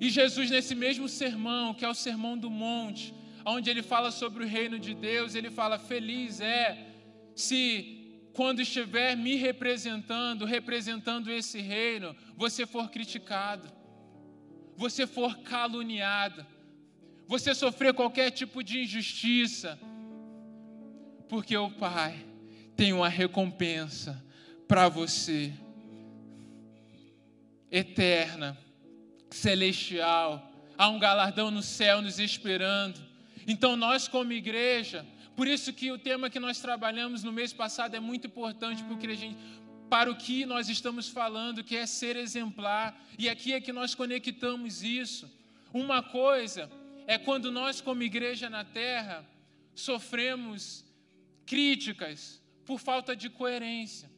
E 0.01 0.09
Jesus, 0.09 0.51
nesse 0.51 0.75
mesmo 0.75 1.09
sermão, 1.09 1.75
que 1.75 1.85
é 1.85 1.89
o 1.89 1.95
sermão 1.95 2.37
do 2.39 2.51
monte, 2.51 3.15
onde 3.45 3.69
ele 3.71 3.83
fala 3.83 4.11
sobre 4.11 4.45
o 4.45 4.47
reino 4.47 4.79
de 4.79 4.95
Deus, 4.95 5.35
ele 5.35 5.51
fala: 5.51 5.79
Feliz 5.79 6.41
é 6.41 6.87
se 7.35 7.99
quando 8.33 8.63
estiver 8.63 9.17
me 9.17 9.35
representando, 9.35 10.45
representando 10.45 11.31
esse 11.31 11.61
reino, 11.61 12.15
você 12.37 12.65
for 12.67 12.89
criticado, 12.89 13.69
você 14.77 15.07
for 15.07 15.39
caluniado, 15.39 16.47
você 17.27 17.55
sofrer 17.55 17.93
qualquer 17.93 18.31
tipo 18.31 18.63
de 18.63 18.83
injustiça, 18.83 19.77
porque 21.29 21.57
o 21.57 21.71
Pai 21.71 22.25
tem 22.77 22.93
uma 22.93 23.09
recompensa 23.09 24.25
para 24.69 24.89
você 24.89 25.53
eterna, 27.71 28.57
celestial. 29.31 30.51
Há 30.77 30.89
um 30.89 30.99
galardão 30.99 31.51
no 31.51 31.63
céu 31.63 32.01
nos 32.01 32.19
esperando. 32.19 33.01
Então, 33.47 33.77
nós, 33.77 34.07
como 34.07 34.33
igreja, 34.33 35.07
por 35.37 35.47
isso 35.47 35.73
que 35.73 35.91
o 35.91 35.99
tema 35.99 36.29
que 36.29 36.39
nós 36.39 36.61
trabalhamos 36.61 37.23
no 37.23 37.33
mês 37.33 37.53
passado 37.53 37.95
é 37.95 38.01
muito 38.01 38.27
importante 38.27 38.83
porque 38.85 39.07
a 39.07 39.15
gente, 39.15 39.39
para 39.89 40.11
o 40.11 40.17
que 40.17 40.45
nós 40.45 40.69
estamos 40.69 41.09
falando, 41.09 41.65
que 41.65 41.77
é 41.77 41.87
ser 41.87 42.17
exemplar. 42.17 43.01
E 43.19 43.29
aqui 43.29 43.53
é 43.53 43.61
que 43.61 43.73
nós 43.73 43.95
conectamos 43.95 44.83
isso. 44.83 45.31
Uma 45.73 46.03
coisa 46.03 46.71
é 47.07 47.17
quando 47.17 47.51
nós, 47.51 47.81
como 47.81 48.03
igreja 48.03 48.51
na 48.51 48.65
terra, 48.65 49.25
sofremos 49.75 50.85
críticas 51.47 52.43
por 52.67 52.79
falta 52.79 53.17
de 53.17 53.31
coerência. 53.31 54.11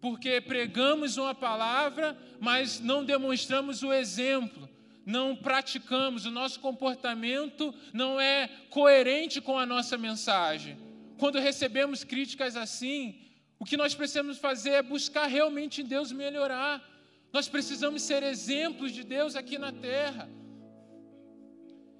Porque 0.00 0.40
pregamos 0.40 1.16
uma 1.16 1.34
palavra, 1.34 2.16
mas 2.40 2.80
não 2.80 3.04
demonstramos 3.04 3.82
o 3.82 3.92
exemplo, 3.92 4.68
não 5.04 5.36
praticamos, 5.36 6.24
o 6.24 6.30
nosso 6.30 6.60
comportamento 6.60 7.74
não 7.92 8.20
é 8.20 8.48
coerente 8.70 9.40
com 9.40 9.58
a 9.58 9.66
nossa 9.66 9.98
mensagem. 9.98 10.78
Quando 11.18 11.38
recebemos 11.38 12.02
críticas 12.02 12.56
assim, 12.56 13.18
o 13.58 13.64
que 13.64 13.76
nós 13.76 13.94
precisamos 13.94 14.38
fazer 14.38 14.70
é 14.70 14.82
buscar 14.82 15.26
realmente 15.26 15.82
em 15.82 15.84
Deus 15.84 16.10
melhorar. 16.12 16.82
Nós 17.30 17.46
precisamos 17.46 18.00
ser 18.02 18.22
exemplos 18.22 18.92
de 18.92 19.04
Deus 19.04 19.36
aqui 19.36 19.58
na 19.58 19.70
terra. 19.70 20.30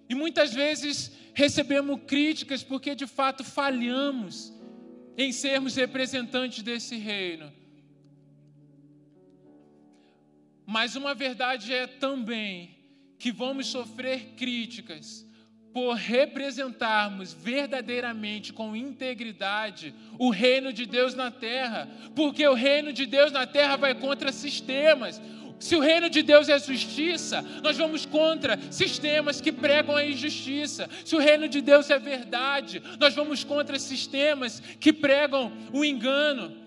E 0.08 0.14
muitas 0.14 0.54
vezes 0.54 1.12
recebemos 1.34 2.00
críticas 2.06 2.62
porque 2.62 2.94
de 2.94 3.06
fato 3.06 3.44
falhamos 3.44 4.52
em 5.16 5.30
sermos 5.32 5.76
representantes 5.76 6.62
desse 6.62 6.96
reino. 6.96 7.59
Mas 10.70 10.94
uma 10.94 11.16
verdade 11.16 11.74
é 11.74 11.88
também 11.88 12.78
que 13.18 13.32
vamos 13.32 13.66
sofrer 13.66 14.34
críticas 14.36 15.26
por 15.74 15.96
representarmos 15.96 17.32
verdadeiramente 17.32 18.52
com 18.52 18.76
integridade 18.76 19.92
o 20.16 20.30
reino 20.30 20.72
de 20.72 20.86
Deus 20.86 21.12
na 21.12 21.28
terra, 21.28 21.88
porque 22.14 22.46
o 22.46 22.54
reino 22.54 22.92
de 22.92 23.04
Deus 23.04 23.32
na 23.32 23.48
terra 23.48 23.74
vai 23.74 23.96
contra 23.96 24.30
sistemas. 24.30 25.20
Se 25.58 25.74
o 25.74 25.80
reino 25.80 26.08
de 26.08 26.22
Deus 26.22 26.48
é 26.48 26.56
justiça, 26.56 27.42
nós 27.64 27.76
vamos 27.76 28.06
contra 28.06 28.56
sistemas 28.70 29.40
que 29.40 29.50
pregam 29.50 29.96
a 29.96 30.06
injustiça. 30.06 30.88
Se 31.04 31.16
o 31.16 31.18
reino 31.18 31.48
de 31.48 31.60
Deus 31.60 31.90
é 31.90 31.98
verdade, 31.98 32.80
nós 33.00 33.12
vamos 33.12 33.42
contra 33.42 33.76
sistemas 33.76 34.60
que 34.78 34.92
pregam 34.92 35.52
o 35.72 35.84
engano. 35.84 36.59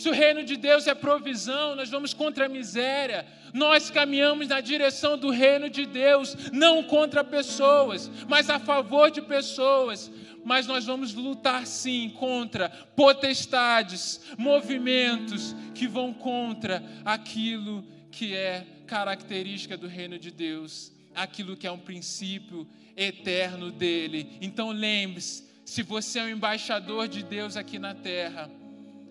Se 0.00 0.08
o 0.08 0.12
reino 0.12 0.42
de 0.42 0.56
Deus 0.56 0.86
é 0.86 0.94
provisão, 0.94 1.76
nós 1.76 1.90
vamos 1.90 2.14
contra 2.14 2.46
a 2.46 2.48
miséria. 2.48 3.26
Nós 3.52 3.90
caminhamos 3.90 4.48
na 4.48 4.58
direção 4.58 5.18
do 5.18 5.28
reino 5.28 5.68
de 5.68 5.84
Deus, 5.84 6.34
não 6.54 6.82
contra 6.82 7.22
pessoas, 7.22 8.10
mas 8.26 8.48
a 8.48 8.58
favor 8.58 9.10
de 9.10 9.20
pessoas. 9.20 10.10
Mas 10.42 10.66
nós 10.66 10.86
vamos 10.86 11.12
lutar 11.12 11.66
sim 11.66 12.08
contra 12.18 12.70
potestades, 12.96 14.22
movimentos 14.38 15.54
que 15.74 15.86
vão 15.86 16.14
contra 16.14 16.82
aquilo 17.04 17.84
que 18.10 18.34
é 18.34 18.66
característica 18.86 19.76
do 19.76 19.86
reino 19.86 20.18
de 20.18 20.30
Deus, 20.30 20.90
aquilo 21.14 21.58
que 21.58 21.66
é 21.66 21.70
um 21.70 21.78
princípio 21.78 22.66
eterno 22.96 23.70
dele. 23.70 24.38
Então 24.40 24.70
lembre-se, 24.70 25.44
se 25.62 25.82
você 25.82 26.20
é 26.20 26.24
um 26.24 26.30
embaixador 26.30 27.06
de 27.06 27.22
Deus 27.22 27.54
aqui 27.54 27.78
na 27.78 27.94
terra, 27.94 28.50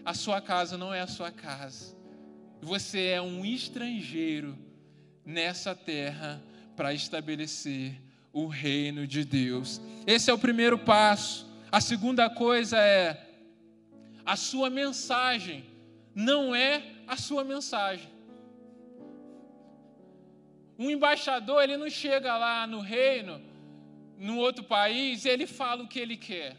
a 0.05 0.13
sua 0.13 0.41
casa 0.41 0.77
não 0.77 0.93
é 0.93 1.01
a 1.01 1.07
sua 1.07 1.31
casa. 1.31 1.95
Você 2.61 3.07
é 3.07 3.21
um 3.21 3.45
estrangeiro 3.45 4.57
nessa 5.25 5.75
terra 5.75 6.41
para 6.75 6.93
estabelecer 6.93 8.01
o 8.33 8.47
reino 8.47 9.07
de 9.07 9.23
Deus. 9.23 9.81
Esse 10.05 10.29
é 10.29 10.33
o 10.33 10.39
primeiro 10.39 10.77
passo. 10.77 11.47
A 11.71 11.81
segunda 11.81 12.29
coisa 12.29 12.77
é 12.77 13.25
a 14.25 14.35
sua 14.35 14.69
mensagem 14.69 15.69
não 16.19 16.53
é 16.53 16.83
a 17.07 17.15
sua 17.15 17.43
mensagem. 17.43 18.09
Um 20.77 20.89
embaixador, 20.89 21.63
ele 21.63 21.77
não 21.77 21.89
chega 21.89 22.37
lá 22.37 22.65
no 22.65 22.79
reino, 22.79 23.41
num 24.17 24.37
outro 24.37 24.63
país, 24.63 25.25
e 25.25 25.29
ele 25.29 25.45
fala 25.45 25.83
o 25.83 25.87
que 25.87 25.99
ele 25.99 26.17
quer. 26.17 26.57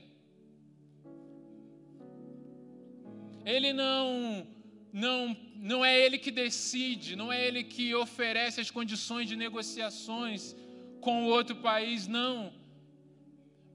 Ele 3.45 3.73
não 3.73 4.47
não 4.93 5.37
não 5.57 5.85
é 5.85 5.99
ele 5.99 6.19
que 6.19 6.31
decide, 6.31 7.15
não 7.15 7.33
é 7.33 7.47
ele 7.47 7.63
que 7.63 7.95
oferece 7.95 8.61
as 8.61 8.71
condições 8.71 9.29
de 9.29 9.37
negociações 9.37 10.57
com 11.01 11.25
o 11.25 11.27
outro 11.29 11.57
país, 11.57 12.07
não. 12.07 12.53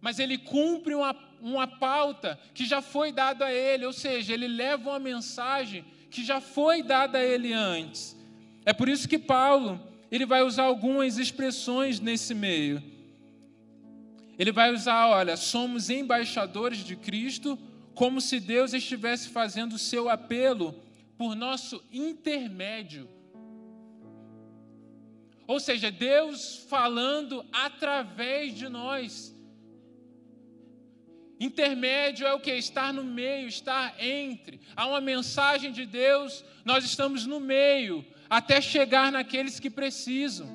Mas 0.02 0.20
ele 0.20 0.38
cumpre 0.38 0.96
uma, 0.96 1.16
uma 1.42 1.68
pauta 1.68 2.40
que 2.54 2.66
já 2.66 2.82
foi 2.82 3.12
dada 3.12 3.46
a 3.46 3.54
ele, 3.54 3.86
ou 3.86 3.94
seja, 3.94 4.34
ele 4.34 4.48
leva 4.48 4.90
uma 4.90 5.00
mensagem 5.00 5.86
que 6.10 6.24
já 6.24 6.42
foi 6.42 6.82
dada 6.82 7.20
a 7.20 7.24
ele 7.24 7.54
antes. 7.54 8.16
É 8.66 8.74
por 8.74 8.90
isso 8.90 9.08
que 9.08 9.20
Paulo 9.20 9.80
ele 10.12 10.26
vai 10.26 10.42
usar 10.44 10.64
algumas 10.64 11.18
expressões 11.18 12.00
nesse 12.00 12.34
meio. 12.34 12.82
Ele 14.38 14.52
vai 14.52 14.74
usar, 14.74 15.08
olha, 15.08 15.38
somos 15.38 15.90
embaixadores 15.90 16.80
de 16.80 16.96
Cristo, 16.96 17.58
como 17.96 18.20
se 18.20 18.40
Deus 18.40 18.74
estivesse 18.74 19.30
fazendo 19.30 19.74
o 19.74 19.80
seu 19.80 20.10
apelo 20.10 20.76
por 21.18 21.36
nosso 21.36 21.82
intermédio. 21.92 23.10
Ou 25.48 25.60
seja, 25.60 25.90
Deus 25.90 26.66
falando 26.70 27.46
através 27.52 28.54
de 28.54 28.68
nós. 28.68 29.34
Intermédio 31.40 32.26
é 32.28 32.34
o 32.34 32.40
que? 32.40 32.52
Estar 32.52 32.94
no 32.94 33.04
meio, 33.04 33.48
estar 33.48 33.96
entre. 34.04 34.60
Há 34.76 34.88
uma 34.88 35.02
mensagem 35.02 35.72
de 35.72 35.86
Deus, 35.86 36.44
nós 36.64 36.84
estamos 36.84 37.26
no 37.26 37.40
meio, 37.40 38.06
até 38.30 38.60
chegar 38.60 39.12
naqueles 39.12 39.60
que 39.60 39.70
precisam. 39.70 40.50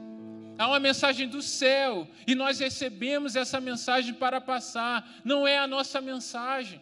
Há 0.59 0.66
uma 0.66 0.81
mensagem 0.81 1.29
do 1.29 1.40
céu 1.40 2.07
e 2.26 2.35
nós 2.35 2.59
recebemos 2.59 3.37
essa 3.37 3.61
mensagem 3.61 4.12
para 4.12 4.40
passar, 4.40 5.09
não 5.24 5.46
é 5.46 5.59
a 5.59 5.66
nossa 5.66 6.00
mensagem. 6.00 6.81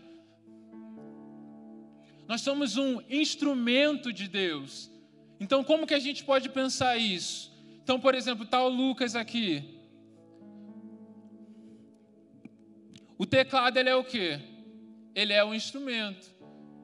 Nós 2.28 2.42
somos 2.42 2.76
um 2.76 3.00
instrumento 3.08 4.12
de 4.12 4.28
Deus. 4.28 4.90
Então, 5.40 5.64
como 5.64 5.86
que 5.86 5.94
a 5.94 5.98
gente 5.98 6.22
pode 6.22 6.50
pensar 6.50 6.96
isso? 6.98 7.50
Então, 7.82 7.98
por 7.98 8.14
exemplo, 8.14 8.44
está 8.44 8.62
o 8.62 8.68
Lucas 8.68 9.16
aqui. 9.16 9.78
O 13.16 13.26
teclado 13.26 13.78
ele 13.78 13.88
é 13.88 13.96
o 13.96 14.04
quê? 14.04 14.40
Ele 15.14 15.32
é 15.32 15.42
o 15.42 15.52
instrumento. 15.52 16.32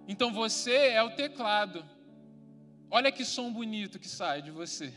Então 0.08 0.32
você 0.32 0.88
é 0.88 1.02
o 1.02 1.10
teclado. 1.10 1.84
Olha 2.90 3.12
que 3.12 3.24
som 3.24 3.52
bonito 3.52 3.98
que 3.98 4.08
sai 4.08 4.42
de 4.42 4.50
você. 4.50 4.92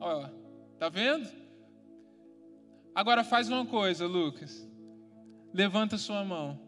Ó, 0.00 0.28
tá 0.78 0.88
vendo? 0.88 1.28
Agora 2.94 3.22
faz 3.22 3.48
uma 3.48 3.64
coisa, 3.64 4.06
Lucas. 4.06 4.68
Levanta 5.54 5.96
sua 5.96 6.24
mão. 6.24 6.65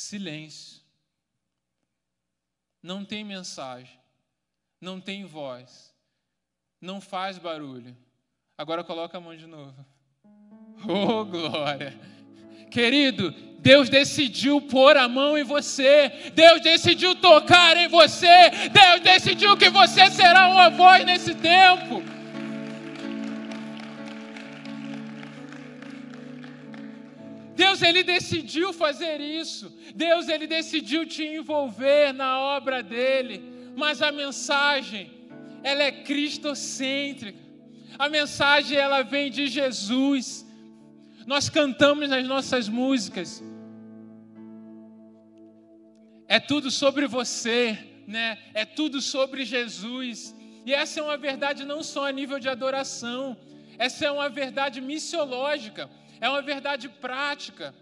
Silêncio. 0.00 0.80
Não 2.82 3.04
tem 3.04 3.22
mensagem, 3.22 3.98
não 4.80 5.00
tem 5.00 5.26
voz, 5.26 5.94
não 6.80 7.00
faz 7.00 7.38
barulho. 7.38 7.94
Agora 8.56 8.82
coloca 8.82 9.18
a 9.18 9.20
mão 9.20 9.36
de 9.36 9.46
novo. 9.46 9.74
Oh, 10.88 11.26
glória! 11.26 11.94
Querido, 12.70 13.32
Deus 13.58 13.90
decidiu 13.90 14.62
pôr 14.62 14.96
a 14.96 15.06
mão 15.06 15.36
em 15.36 15.44
você, 15.44 16.30
Deus 16.34 16.62
decidiu 16.62 17.14
tocar 17.16 17.76
em 17.76 17.86
você, 17.86 18.48
Deus 18.72 19.02
decidiu 19.02 19.58
que 19.58 19.68
você 19.68 20.10
será 20.10 20.48
uma 20.48 20.70
voz 20.70 21.04
nesse 21.04 21.34
tempo. 21.34 22.02
Deus 27.62 27.82
ele 27.82 28.02
decidiu 28.02 28.72
fazer 28.72 29.20
isso. 29.20 29.64
Deus 29.94 30.28
ele 30.28 30.46
decidiu 30.46 31.04
te 31.14 31.22
envolver 31.22 32.12
na 32.14 32.40
obra 32.56 32.82
dele. 32.82 33.34
Mas 33.76 34.00
a 34.00 34.10
mensagem, 34.10 35.10
ela 35.62 35.82
é 35.82 35.92
cristocêntrica. 35.92 37.38
A 37.98 38.08
mensagem 38.08 38.78
ela 38.78 39.02
vem 39.02 39.30
de 39.30 39.46
Jesus. 39.46 40.46
Nós 41.26 41.50
cantamos 41.50 42.08
nas 42.08 42.26
nossas 42.26 42.66
músicas. 42.66 43.42
É 46.26 46.40
tudo 46.40 46.70
sobre 46.70 47.06
você, 47.06 47.78
né? 48.06 48.38
É 48.54 48.64
tudo 48.64 49.02
sobre 49.02 49.44
Jesus. 49.44 50.34
E 50.64 50.72
essa 50.72 51.00
é 51.00 51.02
uma 51.02 51.18
verdade 51.18 51.66
não 51.66 51.82
só 51.82 52.06
a 52.06 52.12
nível 52.12 52.38
de 52.38 52.48
adoração, 52.48 53.36
essa 53.76 54.04
é 54.06 54.10
uma 54.10 54.28
verdade 54.28 54.80
missiológica, 54.80 55.90
é 56.20 56.28
uma 56.28 56.42
verdade 56.42 56.88
prática. 56.88 57.74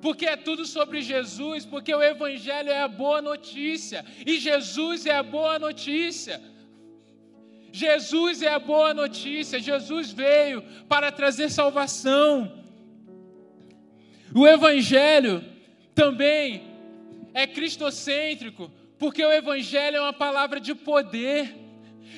Porque 0.00 0.26
é 0.26 0.36
tudo 0.36 0.66
sobre 0.66 1.00
Jesus, 1.00 1.64
porque 1.64 1.94
o 1.94 2.02
Evangelho 2.02 2.70
é 2.70 2.82
a 2.82 2.88
boa 2.88 3.22
notícia, 3.22 4.04
e 4.26 4.38
Jesus 4.38 5.06
é 5.06 5.16
a 5.16 5.22
boa 5.22 5.58
notícia. 5.58 6.40
Jesus 7.72 8.42
é 8.42 8.52
a 8.52 8.58
boa 8.58 8.92
notícia, 8.94 9.58
Jesus 9.58 10.12
veio 10.12 10.62
para 10.88 11.10
trazer 11.10 11.48
salvação. 11.50 12.62
O 14.34 14.46
Evangelho 14.46 15.42
também 15.94 16.62
é 17.32 17.46
cristocêntrico, 17.46 18.70
porque 18.98 19.24
o 19.24 19.32
Evangelho 19.32 19.96
é 19.96 20.00
uma 20.00 20.12
palavra 20.12 20.60
de 20.60 20.74
poder. 20.74 21.63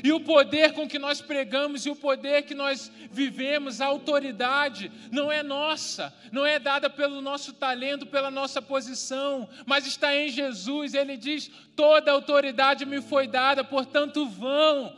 E 0.02 0.12
o 0.12 0.20
poder 0.20 0.72
com 0.72 0.88
que 0.88 0.98
nós 0.98 1.20
pregamos 1.20 1.86
e 1.86 1.90
o 1.90 1.96
poder 1.96 2.42
que 2.42 2.54
nós 2.54 2.90
vivemos, 3.10 3.80
a 3.80 3.86
autoridade, 3.86 4.90
não 5.10 5.30
é 5.30 5.42
nossa, 5.42 6.12
não 6.30 6.44
é 6.44 6.58
dada 6.58 6.88
pelo 6.90 7.20
nosso 7.20 7.52
talento, 7.52 8.06
pela 8.06 8.30
nossa 8.30 8.60
posição, 8.60 9.48
mas 9.64 9.86
está 9.86 10.14
em 10.14 10.28
Jesus. 10.28 10.94
Ele 10.94 11.16
diz: 11.16 11.50
toda 11.74 12.12
autoridade 12.12 12.84
me 12.84 13.00
foi 13.00 13.26
dada, 13.26 13.64
portanto, 13.64 14.26
vão 14.26 14.94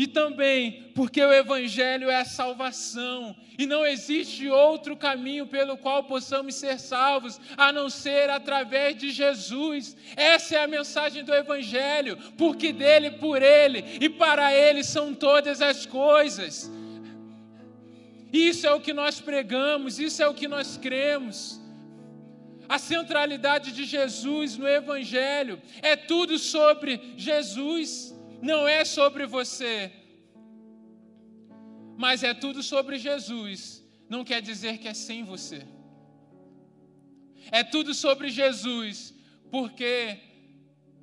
e 0.00 0.06
também 0.06 0.90
porque 0.94 1.22
o 1.22 1.30
Evangelho 1.30 2.08
é 2.08 2.20
a 2.20 2.24
salvação, 2.24 3.36
e 3.58 3.66
não 3.66 3.84
existe 3.84 4.48
outro 4.48 4.96
caminho 4.96 5.46
pelo 5.46 5.76
qual 5.76 6.04
possamos 6.04 6.54
ser 6.54 6.80
salvos 6.80 7.38
a 7.54 7.70
não 7.70 7.90
ser 7.90 8.30
através 8.30 8.96
de 8.96 9.10
Jesus. 9.10 9.94
Essa 10.16 10.56
é 10.56 10.62
a 10.62 10.66
mensagem 10.66 11.22
do 11.22 11.34
Evangelho, 11.34 12.16
porque 12.38 12.72
dele, 12.72 13.10
por 13.10 13.42
ele 13.42 13.84
e 14.00 14.08
para 14.08 14.54
ele 14.54 14.82
são 14.82 15.12
todas 15.12 15.60
as 15.60 15.84
coisas. 15.84 16.70
Isso 18.32 18.66
é 18.66 18.72
o 18.72 18.80
que 18.80 18.94
nós 18.94 19.20
pregamos, 19.20 19.98
isso 19.98 20.22
é 20.22 20.26
o 20.26 20.32
que 20.32 20.48
nós 20.48 20.78
cremos. 20.78 21.60
A 22.66 22.78
centralidade 22.78 23.70
de 23.72 23.84
Jesus 23.84 24.56
no 24.56 24.66
Evangelho 24.66 25.60
é 25.82 25.94
tudo 25.94 26.38
sobre 26.38 27.12
Jesus 27.18 28.18
não 28.40 28.66
é 28.66 28.84
sobre 28.84 29.26
você, 29.26 29.92
mas 31.96 32.22
é 32.22 32.32
tudo 32.32 32.62
sobre 32.62 32.98
Jesus. 32.98 33.84
Não 34.08 34.24
quer 34.24 34.40
dizer 34.40 34.78
que 34.78 34.88
é 34.88 34.94
sem 34.94 35.22
você. 35.22 35.66
É 37.52 37.62
tudo 37.62 37.94
sobre 37.94 38.30
Jesus, 38.30 39.14
porque 39.50 40.18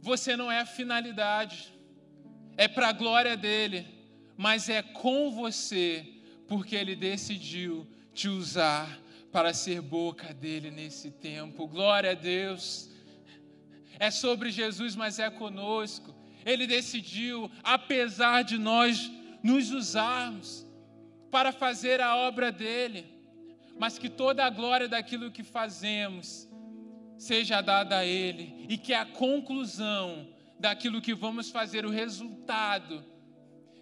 você 0.02 0.36
não 0.36 0.52
é 0.52 0.60
a 0.60 0.66
finalidade, 0.66 1.74
é 2.56 2.68
para 2.68 2.90
a 2.90 2.94
glória 2.94 3.38
dele, 3.38 3.86
mas 4.36 4.70
é 4.70 4.82
com 4.82 5.32
você, 5.32 6.06
porque 6.48 6.76
ele 6.76 6.96
decidiu 6.96 7.88
te 8.14 8.28
usar 8.28 9.00
para 9.32 9.54
ser 9.54 9.82
boca 9.82 10.34
dele 10.34 10.72
nesse 10.72 11.12
tempo. 11.12 11.68
Glória 11.68 12.12
a 12.12 12.16
Deus. 12.16 12.90
É 14.00 14.10
sobre 14.10 14.50
Jesus, 14.50 14.96
mas 14.96 15.20
é 15.20 15.30
conosco 15.30 16.16
ele 16.48 16.66
decidiu, 16.66 17.52
apesar 17.62 18.42
de 18.42 18.58
nós 18.58 19.12
nos 19.44 19.72
usarmos 19.72 20.66
para 21.30 21.52
fazer 21.52 22.00
a 22.00 22.16
obra 22.16 22.54
dele, 22.54 23.06
mas 23.78 24.00
que 24.00 24.10
toda 24.10 24.46
a 24.46 24.50
glória 24.50 24.88
daquilo 24.88 25.30
que 25.30 25.44
fazemos 25.44 26.48
seja 27.18 27.60
dada 27.62 27.98
a 27.98 28.06
ele 28.06 28.66
e 28.70 28.78
que 28.78 28.94
a 28.94 29.06
conclusão 29.06 30.30
daquilo 30.58 31.02
que 31.02 31.14
vamos 31.14 31.52
fazer, 31.52 31.86
o 31.86 31.90
resultado, 31.90 33.04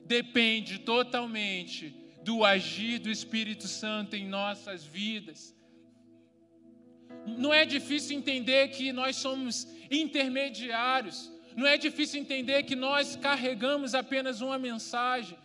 depende 0.06 0.80
totalmente 0.80 1.96
do 2.24 2.44
agir 2.44 2.98
do 2.98 3.12
Espírito 3.12 3.68
Santo 3.68 4.16
em 4.16 4.28
nossas 4.28 4.84
vidas. 4.84 5.56
Não 7.26 7.54
é 7.54 7.64
difícil 7.64 8.18
entender 8.18 8.70
que 8.70 8.92
nós 8.92 9.18
somos 9.18 9.68
intermediários 9.90 11.32
não 11.56 11.66
é 11.66 11.78
difícil 11.78 12.20
entender 12.20 12.64
que 12.64 12.76
nós 12.76 13.16
carregamos 13.16 13.96
apenas 13.96 14.42
uma 14.42 14.60
mensagem, 14.60 15.38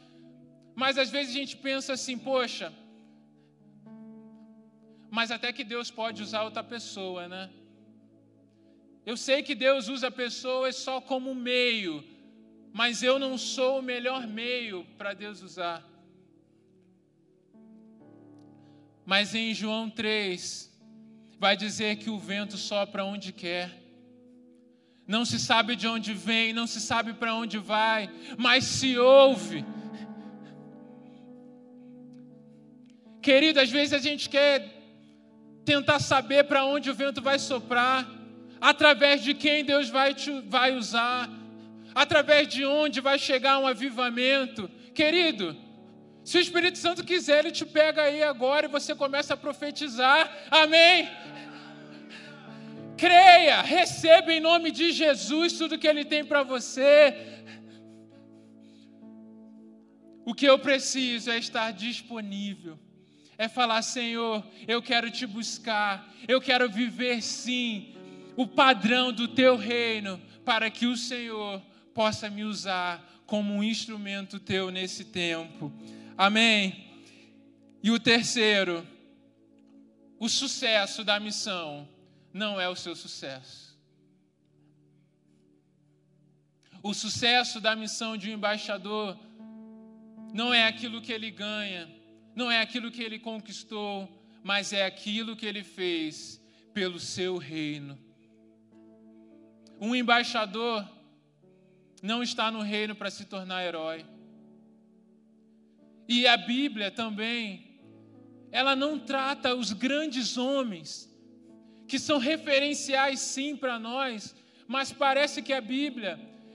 mas 0.75 0.99
às 0.99 1.11
vezes 1.11 1.35
a 1.35 1.39
gente 1.39 1.57
pensa 1.57 1.93
assim, 1.93 2.19
poxa, 2.19 2.73
mas 5.11 5.31
até 5.31 5.53
que 5.53 5.65
Deus 5.65 5.91
pode 5.91 6.23
usar 6.23 6.43
outra 6.43 6.65
pessoa, 6.65 7.29
né? 7.29 7.51
Eu 9.05 9.17
sei 9.17 9.43
que 9.43 9.55
Deus 9.55 9.89
usa 9.89 10.11
pessoas 10.11 10.77
só 10.77 11.01
como 11.01 11.35
meio, 11.35 12.05
mas 12.73 13.03
eu 13.03 13.19
não 13.19 13.39
sou 13.39 13.79
o 13.79 13.83
melhor 13.83 14.27
meio 14.27 14.85
para 14.99 15.15
Deus 15.15 15.43
usar. 15.43 15.85
Mas 19.05 19.35
em 19.35 19.53
João 19.55 19.89
3, 19.91 20.71
vai 21.39 21.57
dizer 21.57 21.97
que 21.97 22.11
o 22.11 22.19
vento 22.19 22.57
sopra 22.57 23.05
onde 23.05 23.33
quer 23.33 23.80
não 25.11 25.25
se 25.25 25.41
sabe 25.41 25.75
de 25.75 25.89
onde 25.89 26.15
vem, 26.15 26.53
não 26.53 26.69
se 26.69 26.81
sabe 26.81 27.13
para 27.13 27.35
onde 27.35 27.59
vai, 27.59 28.09
mas 28.39 28.63
se 28.65 28.97
ouve. 28.97 29.65
Querido, 33.21 33.59
às 33.59 33.69
vezes 33.69 33.93
a 33.93 33.99
gente 33.99 34.31
quer 34.31 34.57
tentar 35.65 35.99
saber 35.99 36.45
para 36.45 36.65
onde 36.65 36.89
o 36.89 36.95
vento 36.95 37.21
vai 37.21 37.41
soprar, 37.41 38.09
através 38.61 39.21
de 39.21 39.35
quem 39.35 39.65
Deus 39.65 39.89
vai, 39.89 40.15
te, 40.15 40.31
vai 40.43 40.77
usar, 40.77 41.29
através 41.93 42.47
de 42.47 42.65
onde 42.65 43.01
vai 43.01 43.19
chegar 43.19 43.59
um 43.59 43.67
avivamento. 43.67 44.71
Querido, 44.95 45.57
se 46.23 46.39
o 46.39 46.41
Espírito 46.41 46.79
Santo 46.79 47.03
quiser, 47.05 47.41
ele 47.41 47.51
te 47.51 47.67
pega 47.67 48.03
aí 48.03 48.23
agora 48.23 48.67
e 48.67 48.71
você 48.71 48.95
começa 48.95 49.35
a 49.35 49.37
profetizar. 49.37 50.31
Amém? 50.53 51.09
Creia, 53.01 53.63
receba 53.63 54.31
em 54.31 54.41
nome 54.41 54.71
de 54.71 54.93
Jesus 54.93 55.55
tudo 55.55 55.79
que 55.79 55.89
Ele 55.89 56.05
tem 56.05 56.23
para 56.23 56.43
você. 56.43 57.17
O 60.23 60.35
que 60.35 60.45
eu 60.45 60.59
preciso 60.59 61.31
é 61.31 61.39
estar 61.39 61.73
disponível, 61.73 62.79
é 63.39 63.49
falar: 63.49 63.81
Senhor, 63.81 64.47
eu 64.69 64.83
quero 64.83 65.11
te 65.11 65.27
buscar, 65.27 66.15
eu 66.29 66.41
quero 66.43 66.69
viver 66.69 67.23
sim 67.23 67.95
o 68.37 68.47
padrão 68.47 69.11
do 69.11 69.27
teu 69.27 69.57
reino, 69.57 70.21
para 70.45 70.71
que 70.71 70.87
o 70.87 70.97
Senhor 70.97 71.61
possa 71.95 72.29
me 72.29 72.45
usar 72.45 73.03
como 73.25 73.55
um 73.55 73.65
instrumento 73.65 74.39
teu 74.39 74.71
nesse 74.71 75.07
tempo. 75.07 75.73
Amém. 76.19 76.87
E 77.83 77.91
o 77.91 77.99
terceiro, 77.99 78.87
o 80.19 80.29
sucesso 80.29 81.03
da 81.03 81.19
missão 81.19 81.89
não 82.33 82.61
é 82.61 82.69
o 82.69 82.77
seu 82.77 82.95
sucesso. 82.95 83.79
O 86.83 86.95
sucesso 86.95 87.61
da 87.61 87.77
missão 87.77 88.17
de 88.17 88.31
um 88.31 88.35
embaixador 88.35 89.19
não 90.33 90.55
é 90.55 90.67
aquilo 90.67 91.03
que 91.03 91.13
ele 91.13 91.31
ganha, 91.31 91.91
não 92.35 92.51
é 92.51 92.61
aquilo 92.61 92.91
que 92.91 93.03
ele 93.03 93.19
conquistou, 93.19 94.09
mas 94.43 94.73
é 94.73 94.85
aquilo 94.87 95.37
que 95.37 95.45
ele 95.45 95.63
fez 95.63 96.41
pelo 96.73 96.99
seu 96.99 97.37
reino. 97.37 97.99
Um 99.81 99.95
embaixador 99.95 100.89
não 102.03 102.23
está 102.23 102.51
no 102.51 102.63
reino 102.63 102.95
para 102.95 103.11
se 103.11 103.27
tornar 103.27 103.65
herói. 103.65 104.07
E 106.09 106.27
a 106.27 106.37
Bíblia 106.37 106.91
também, 106.91 107.79
ela 108.51 108.75
não 108.75 108.99
trata 108.99 109.55
os 109.55 109.73
grandes 109.73 110.37
homens 110.37 111.10
que 111.91 111.99
são 111.99 112.19
referenciais 112.19 113.19
sim 113.19 113.57
para 113.57 113.77
nós, 113.77 114.35
mas 114.75 114.93
parece 114.93 115.43
que 115.43 115.53
a 115.53 115.61
Bíblia, 115.61 116.13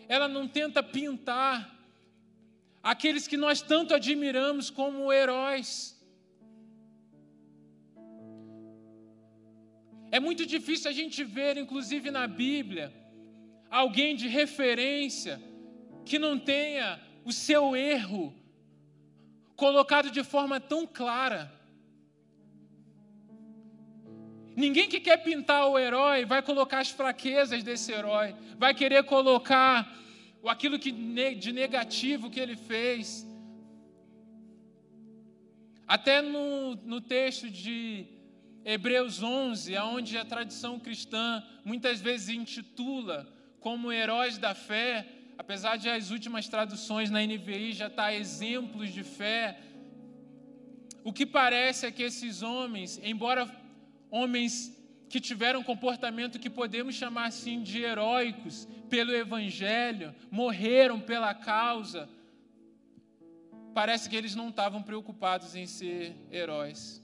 ela 0.08 0.30
não 0.30 0.48
tenta 0.48 0.82
pintar 0.82 1.56
aqueles 2.82 3.28
que 3.28 3.36
nós 3.36 3.62
tanto 3.62 3.93
admiramos 3.93 4.69
como 4.69 5.12
heróis. 5.12 5.69
É 10.10 10.21
muito 10.21 10.45
difícil 10.45 10.89
a 10.89 10.93
gente 10.93 11.21
ver, 11.26 11.58
inclusive 11.58 12.10
na 12.10 12.26
Bíblia, 12.28 12.93
alguém 13.69 14.15
de 14.15 14.30
referência 14.30 15.41
que 16.06 16.17
não 16.17 16.39
tenha 16.39 17.02
o 17.26 17.34
seu 17.34 17.76
erro 17.76 18.34
colocado 19.58 20.10
de 20.10 20.24
forma 20.24 20.62
tão 20.62 20.88
clara. 20.88 21.52
Ninguém 24.56 24.88
que 24.88 25.00
quer 25.00 25.18
pintar 25.18 25.68
o 25.68 25.78
herói 25.78 26.26
vai 26.26 26.41
colocar 26.41 26.80
as 26.80 26.89
fraquezas 26.89 27.63
desse 27.63 27.91
herói, 27.91 28.36
vai 28.58 28.74
querer 28.74 29.04
colocar 29.04 29.94
aquilo 30.48 30.80
que 30.80 30.91
de 30.91 31.52
negativo 31.52 32.30
que 32.30 32.39
ele 32.39 32.56
fez. 32.56 33.26
Até 35.88 36.22
no, 36.22 36.76
no 36.76 37.02
texto 37.02 37.50
de 37.50 38.06
Hebreus 38.63 39.22
11, 39.22 39.78
onde 39.78 40.18
a 40.18 40.26
tradição 40.26 40.80
cristã 40.80 41.44
muitas 41.63 42.00
vezes 42.00 42.30
intitula 42.30 43.28
como 43.60 43.91
heróis 43.91 44.38
da 44.38 44.56
fé 44.56 45.06
apesar 45.38 45.78
de 45.78 45.89
as 45.89 46.12
últimas 46.12 46.48
traduções 46.48 47.10
na 47.10 47.22
NVI 47.22 47.74
já 47.74 47.88
estar 47.88 48.04
tá 48.04 48.13
exemplos 48.13 48.94
de 48.94 49.04
fé, 49.04 49.60
o 51.04 51.13
que 51.13 51.26
parece 51.26 51.86
é 51.86 51.91
que 51.91 52.04
esses 52.04 52.41
homens, 52.41 53.00
embora 53.04 53.46
homens 54.15 54.73
que 55.10 55.19
tiveram 55.19 55.62
comportamento 55.62 56.39
que 56.39 56.49
podemos 56.49 56.95
chamar 56.95 57.25
assim 57.25 57.62
de 57.62 57.82
heróicos 57.82 58.65
pelo 58.89 59.13
Evangelho, 59.13 60.15
morreram 60.32 60.99
pela 60.99 61.34
causa, 61.34 62.08
parece 63.73 64.10
que 64.10 64.15
eles 64.15 64.34
não 64.34 64.49
estavam 64.49 64.82
preocupados 64.82 65.54
em 65.54 65.67
ser 65.67 66.15
heróis. 66.32 67.04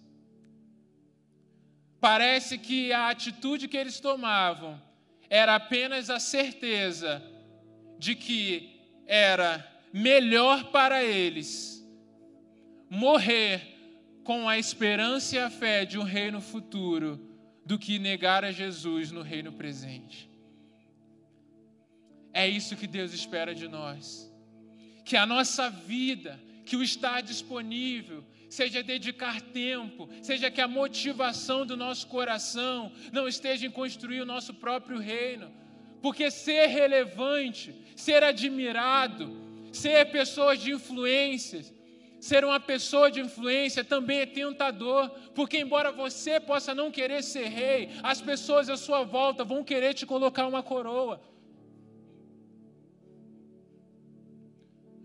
Parece 1.99 2.57
que 2.57 2.93
a 2.93 3.09
atitude 3.09 3.67
que 3.67 3.77
eles 3.77 3.99
tomavam 3.99 4.81
era 5.29 5.55
apenas 5.55 6.09
a 6.09 6.19
certeza 6.19 7.21
de 7.99 8.15
que 8.15 8.79
era 9.05 9.69
melhor 9.93 10.71
para 10.71 11.03
eles 11.03 11.85
morrer 12.89 13.70
com 14.31 14.47
a 14.47 14.57
esperança 14.57 15.35
e 15.35 15.39
a 15.39 15.49
fé 15.49 15.83
de 15.83 15.99
um 15.99 16.03
reino 16.03 16.39
futuro 16.39 17.19
do 17.65 17.77
que 17.77 17.99
negar 17.99 18.45
a 18.45 18.51
Jesus 18.53 19.11
no 19.11 19.21
reino 19.21 19.51
presente. 19.51 20.29
É 22.31 22.47
isso 22.47 22.77
que 22.77 22.87
Deus 22.87 23.11
espera 23.11 23.53
de 23.53 23.67
nós. 23.67 24.31
Que 25.03 25.17
a 25.17 25.25
nossa 25.25 25.69
vida, 25.69 26.39
que 26.65 26.77
o 26.77 26.81
estar 26.81 27.19
disponível, 27.19 28.23
seja 28.49 28.81
dedicar 28.81 29.41
tempo, 29.41 30.07
seja 30.21 30.49
que 30.49 30.61
a 30.61 30.67
motivação 30.81 31.65
do 31.65 31.75
nosso 31.75 32.07
coração 32.07 32.89
não 33.11 33.27
esteja 33.27 33.67
em 33.67 33.69
construir 33.69 34.21
o 34.21 34.25
nosso 34.33 34.53
próprio 34.53 34.97
reino. 34.97 35.51
Porque 36.01 36.31
ser 36.31 36.67
relevante, 36.67 37.75
ser 37.97 38.23
admirado, 38.23 39.29
ser 39.73 40.05
pessoas 40.09 40.57
de 40.57 40.71
influências, 40.71 41.73
Ser 42.21 42.45
uma 42.45 42.59
pessoa 42.59 43.09
de 43.09 43.19
influência 43.19 43.83
também 43.83 44.19
é 44.19 44.27
tentador, 44.27 45.09
porque, 45.33 45.57
embora 45.57 45.91
você 45.91 46.39
possa 46.39 46.75
não 46.75 46.91
querer 46.91 47.23
ser 47.23 47.47
rei, 47.47 47.89
as 48.03 48.21
pessoas 48.21 48.69
à 48.69 48.77
sua 48.77 49.03
volta 49.03 49.43
vão 49.43 49.63
querer 49.63 49.95
te 49.95 50.05
colocar 50.05 50.45
uma 50.45 50.61
coroa. 50.61 51.19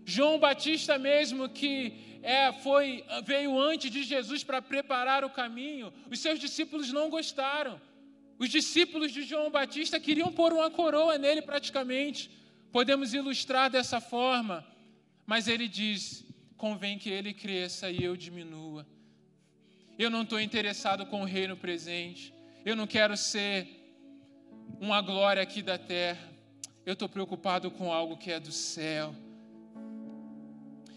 João 0.05 0.37
Batista, 0.37 0.99
mesmo 0.99 1.49
que 1.49 2.19
é, 2.21 2.53
foi, 2.53 3.03
veio 3.25 3.59
antes 3.59 3.89
de 3.89 4.03
Jesus 4.03 4.43
para 4.43 4.61
preparar 4.61 5.25
o 5.25 5.29
caminho, 5.31 5.91
os 6.11 6.19
seus 6.19 6.39
discípulos 6.39 6.93
não 6.93 7.09
gostaram. 7.09 7.81
Os 8.37 8.49
discípulos 8.49 9.11
de 9.11 9.23
João 9.23 9.49
Batista 9.49 9.99
queriam 9.99 10.31
pôr 10.31 10.53
uma 10.53 10.69
coroa 10.69 11.17
nele 11.17 11.41
praticamente. 11.41 12.29
Podemos 12.71 13.15
ilustrar 13.15 13.71
dessa 13.71 13.99
forma, 13.99 14.63
mas 15.25 15.47
ele 15.47 15.67
diz: 15.67 16.26
convém 16.57 16.97
que 16.97 17.09
ele 17.09 17.33
cresça 17.33 17.89
e 17.89 18.03
eu 18.03 18.17
diminua. 18.17 18.85
Eu 19.97 20.09
não 20.09 20.23
estou 20.23 20.39
interessado 20.39 21.05
com 21.05 21.21
o 21.21 21.25
reino 21.25 21.55
presente. 21.55 22.33
Eu 22.65 22.75
não 22.75 22.85
quero 22.85 23.15
ser 23.15 23.67
uma 24.79 25.01
glória 25.01 25.41
aqui 25.41 25.61
da 25.61 25.77
terra. 25.77 26.29
Eu 26.85 26.93
estou 26.93 27.07
preocupado 27.07 27.71
com 27.71 27.91
algo 27.91 28.17
que 28.17 28.31
é 28.31 28.39
do 28.39 28.51
céu. 28.51 29.15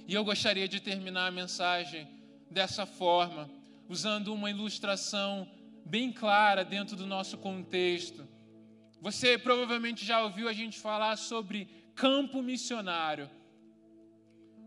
E 0.07 0.15
eu 0.15 0.25
gostaria 0.25 0.67
de 0.67 0.81
terminar 0.81 1.29
a 1.29 1.31
mensagem 1.31 2.09
dessa 2.51 2.85
forma, 2.85 3.49
usando 3.89 4.35
uma 4.35 4.51
ilustração 4.51 5.49
bem 5.85 6.13
clara 6.13 6.65
dentro 6.65 6.97
do 6.97 7.07
nosso 7.07 7.39
contexto. 7.39 8.27
Você 9.01 9.39
provavelmente 9.39 10.05
já 10.05 10.23
ouviu 10.23 10.49
a 10.49 10.53
gente 10.53 10.79
falar 10.79 11.17
sobre 11.17 11.69
campo 11.95 12.43
missionário. 12.43 13.31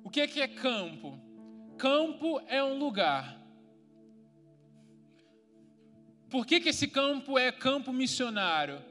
O 0.04 0.10
que 0.10 0.22
é, 0.22 0.28
que 0.28 0.42
é 0.42 0.48
campo? 0.48 1.20
Campo 1.78 2.42
é 2.48 2.64
um 2.64 2.78
lugar. 2.78 3.40
Por 6.30 6.46
que, 6.46 6.60
que 6.60 6.70
esse 6.70 6.88
campo 6.88 7.38
é 7.38 7.52
campo 7.52 7.94
missionário? 7.94 8.82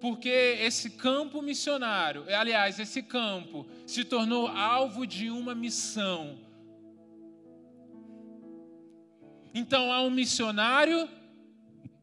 Porque 0.00 0.28
esse 0.28 0.90
campo 0.90 1.42
missionário, 1.42 2.24
aliás, 2.34 2.78
esse 2.78 3.02
campo 3.02 3.66
se 3.86 4.04
tornou 4.04 4.46
alvo 4.46 5.06
de 5.06 5.30
uma 5.30 5.54
missão. 5.54 6.38
Então 9.54 9.92
há 9.92 10.00
um 10.02 10.10
missionário 10.10 11.08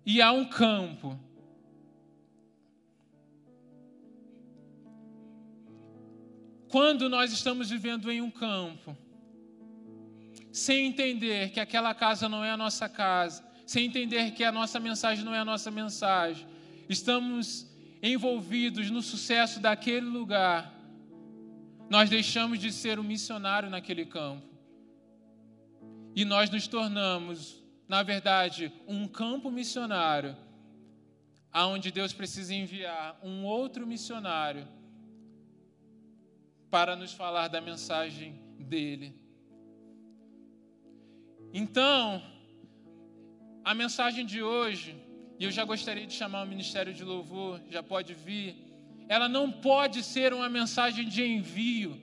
e 0.05 0.21
há 0.21 0.31
um 0.31 0.45
campo. 0.45 1.26
Quando 6.77 7.09
nós 7.09 7.31
estamos 7.31 7.71
vivendo 7.71 8.11
em 8.11 8.21
um 8.21 8.29
campo, 8.29 8.95
sem 10.51 10.85
entender 10.85 11.49
que 11.49 11.59
aquela 11.59 11.91
casa 11.95 12.29
não 12.29 12.43
é 12.43 12.51
a 12.51 12.55
nossa 12.55 12.87
casa, 12.87 13.43
sem 13.65 13.87
entender 13.87 14.29
que 14.33 14.43
a 14.43 14.51
nossa 14.51 14.79
mensagem 14.79 15.25
não 15.25 15.33
é 15.33 15.39
a 15.39 15.43
nossa 15.43 15.71
mensagem, 15.71 16.45
estamos 16.87 17.67
envolvidos 17.99 18.91
no 18.91 19.01
sucesso 19.01 19.59
daquele 19.59 20.05
lugar, 20.05 20.71
nós 21.89 22.11
deixamos 22.11 22.59
de 22.59 22.71
ser 22.71 22.99
um 22.99 23.03
missionário 23.03 23.71
naquele 23.71 24.05
campo. 24.05 24.47
E 26.15 26.23
nós 26.23 26.51
nos 26.51 26.67
tornamos, 26.67 27.59
na 27.87 28.03
verdade, 28.03 28.71
um 28.87 29.07
campo 29.07 29.49
missionário, 29.49 30.37
aonde 31.51 31.89
Deus 31.89 32.13
precisa 32.13 32.53
enviar 32.53 33.19
um 33.23 33.45
outro 33.45 33.87
missionário 33.87 34.76
para 36.69 36.95
nos 36.95 37.13
falar 37.13 37.47
da 37.47 37.61
mensagem 37.61 38.39
dele. 38.59 39.15
Então, 41.53 42.21
a 43.63 43.73
mensagem 43.73 44.25
de 44.25 44.41
hoje, 44.41 44.95
e 45.39 45.43
eu 45.43 45.51
já 45.51 45.63
gostaria 45.63 46.05
de 46.05 46.13
chamar 46.13 46.43
o 46.43 46.47
ministério 46.47 46.93
de 46.93 47.03
louvor, 47.03 47.61
já 47.69 47.81
pode 47.81 48.13
vir, 48.13 48.55
ela 49.07 49.29
não 49.29 49.51
pode 49.51 50.03
ser 50.03 50.33
uma 50.33 50.49
mensagem 50.49 51.07
de 51.07 51.23
envio, 51.23 52.01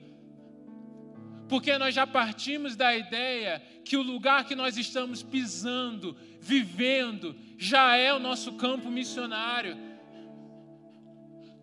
porque 1.47 1.77
nós 1.77 1.93
já 1.93 2.07
partimos 2.07 2.75
da 2.75 2.95
ideia 2.95 3.61
que 3.83 3.95
o 3.95 4.01
lugar 4.01 4.45
que 4.45 4.55
nós 4.55 4.77
estamos 4.77 5.21
pisando, 5.21 6.17
vivendo, 6.39 7.35
já 7.57 7.95
é 7.95 8.11
o 8.11 8.19
nosso 8.19 8.53
campo 8.53 8.89
missionário. 8.89 9.77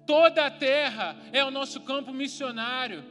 Toda 0.07 0.47
a 0.47 0.51
terra 0.51 1.17
é 1.33 1.45
o 1.45 1.51
nosso 1.51 1.81
campo 1.81 2.13
missionário. 2.13 3.05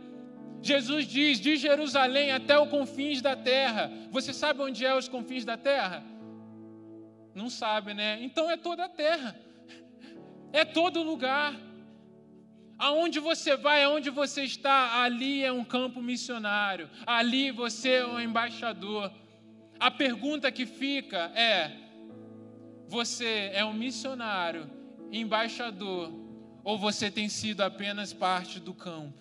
Jesus 0.61 1.07
diz: 1.07 1.39
de 1.39 1.55
Jerusalém 1.55 2.31
até 2.31 2.59
os 2.59 2.69
confins 2.69 3.21
da 3.21 3.35
terra. 3.35 3.91
Você 4.11 4.33
sabe 4.33 4.61
onde 4.61 4.85
é 4.85 4.95
os 4.95 5.07
confins 5.07 5.45
da 5.45 5.57
terra? 5.57 6.03
Não 7.33 7.49
sabe, 7.49 7.93
né? 7.93 8.19
Então 8.21 8.49
é 8.49 8.57
toda 8.57 8.85
a 8.85 8.89
terra, 8.89 9.39
é 10.51 10.65
todo 10.65 11.01
lugar. 11.01 11.55
Aonde 12.77 13.19
você 13.19 13.55
vai, 13.55 13.83
aonde 13.83 14.09
você 14.09 14.43
está, 14.43 15.03
ali 15.03 15.43
é 15.43 15.51
um 15.51 15.63
campo 15.63 16.01
missionário, 16.01 16.89
ali 17.05 17.51
você 17.51 17.91
é 17.93 18.05
um 18.05 18.19
embaixador. 18.19 19.11
A 19.79 19.89
pergunta 19.89 20.51
que 20.51 20.65
fica 20.65 21.31
é: 21.35 21.71
você 22.87 23.51
é 23.53 23.63
um 23.63 23.73
missionário, 23.73 24.69
embaixador 25.11 26.21
ou 26.63 26.77
você 26.77 27.09
tem 27.09 27.27
sido 27.29 27.61
apenas 27.61 28.13
parte 28.13 28.59
do 28.59 28.73
campo? 28.73 29.19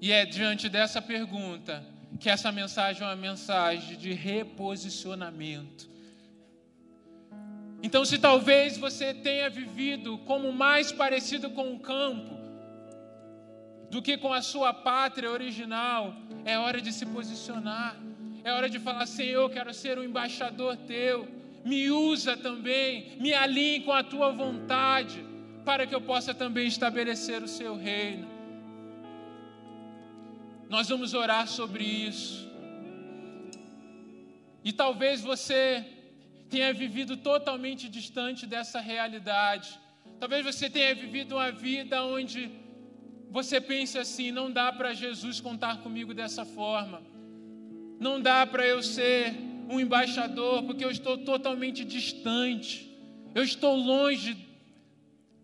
E 0.00 0.12
é 0.12 0.24
diante 0.26 0.68
dessa 0.68 1.00
pergunta 1.00 1.84
que 2.20 2.30
essa 2.30 2.52
mensagem 2.52 3.02
é 3.02 3.06
uma 3.06 3.16
mensagem 3.16 3.96
de 3.96 4.12
reposicionamento. 4.12 5.88
Então, 7.82 8.04
se 8.04 8.18
talvez 8.18 8.76
você 8.76 9.12
tenha 9.12 9.48
vivido 9.48 10.18
como 10.18 10.52
mais 10.52 10.90
parecido 10.90 11.50
com 11.50 11.74
o 11.74 11.80
campo 11.80 12.36
do 13.90 14.02
que 14.02 14.16
com 14.16 14.32
a 14.32 14.42
sua 14.42 14.72
pátria 14.72 15.30
original, 15.30 16.14
é 16.44 16.58
hora 16.58 16.80
de 16.80 16.92
se 16.92 17.06
posicionar. 17.06 17.96
É 18.42 18.52
hora 18.52 18.68
de 18.68 18.78
falar: 18.78 19.06
Senhor, 19.06 19.48
quero 19.50 19.72
ser 19.74 19.98
um 19.98 20.04
embaixador 20.04 20.76
teu 20.76 21.28
me 21.66 21.90
usa 21.90 22.36
também, 22.36 23.18
me 23.18 23.34
alinhe 23.34 23.80
com 23.80 23.92
a 23.92 24.02
tua 24.04 24.30
vontade, 24.30 25.18
para 25.64 25.84
que 25.84 25.94
eu 25.94 26.00
possa 26.00 26.32
também 26.32 26.68
estabelecer 26.68 27.42
o 27.42 27.48
seu 27.48 27.74
reino. 27.76 28.28
Nós 30.68 30.88
vamos 30.88 31.12
orar 31.12 31.48
sobre 31.48 31.82
isso. 31.82 32.48
E 34.62 34.72
talvez 34.72 35.20
você 35.22 35.84
tenha 36.48 36.72
vivido 36.72 37.16
totalmente 37.16 37.88
distante 37.88 38.46
dessa 38.46 38.78
realidade. 38.78 39.76
Talvez 40.20 40.44
você 40.44 40.70
tenha 40.70 40.94
vivido 40.94 41.34
uma 41.34 41.50
vida 41.50 42.00
onde 42.04 42.48
você 43.28 43.60
pense 43.60 43.98
assim: 43.98 44.30
não 44.30 44.52
dá 44.52 44.72
para 44.72 44.94
Jesus 44.94 45.40
contar 45.40 45.78
comigo 45.78 46.14
dessa 46.14 46.44
forma. 46.44 47.02
Não 47.98 48.20
dá 48.20 48.46
para 48.46 48.64
eu 48.64 48.80
ser 48.84 49.34
um 49.68 49.80
embaixador, 49.80 50.62
porque 50.62 50.84
eu 50.84 50.90
estou 50.90 51.18
totalmente 51.18 51.84
distante, 51.84 52.90
eu 53.34 53.42
estou 53.42 53.76
longe 53.76 54.36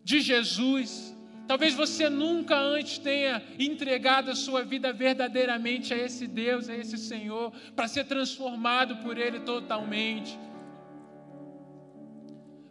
de 0.04 0.20
Jesus. 0.20 1.14
Talvez 1.46 1.74
você 1.74 2.08
nunca 2.08 2.56
antes 2.56 2.98
tenha 2.98 3.42
entregado 3.58 4.30
a 4.30 4.34
sua 4.34 4.64
vida 4.64 4.92
verdadeiramente 4.92 5.92
a 5.92 5.96
esse 5.96 6.26
Deus, 6.26 6.68
a 6.68 6.76
esse 6.76 6.96
Senhor, 6.96 7.52
para 7.74 7.88
ser 7.88 8.04
transformado 8.04 8.96
por 8.98 9.18
Ele 9.18 9.40
totalmente. 9.40 10.38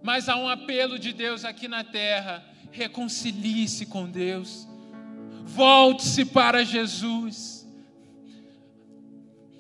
Mas 0.02 0.28
há 0.30 0.36
um 0.36 0.50
apelo 0.50 0.98
de 0.98 1.14
Deus 1.14 1.46
aqui 1.46 1.68
na 1.68 1.84
terra: 1.84 2.44
reconcilie-se 2.72 3.86
com 3.86 4.10
Deus, 4.10 4.68
volte-se 5.44 6.26
para 6.26 6.64
Jesus. 6.64 7.61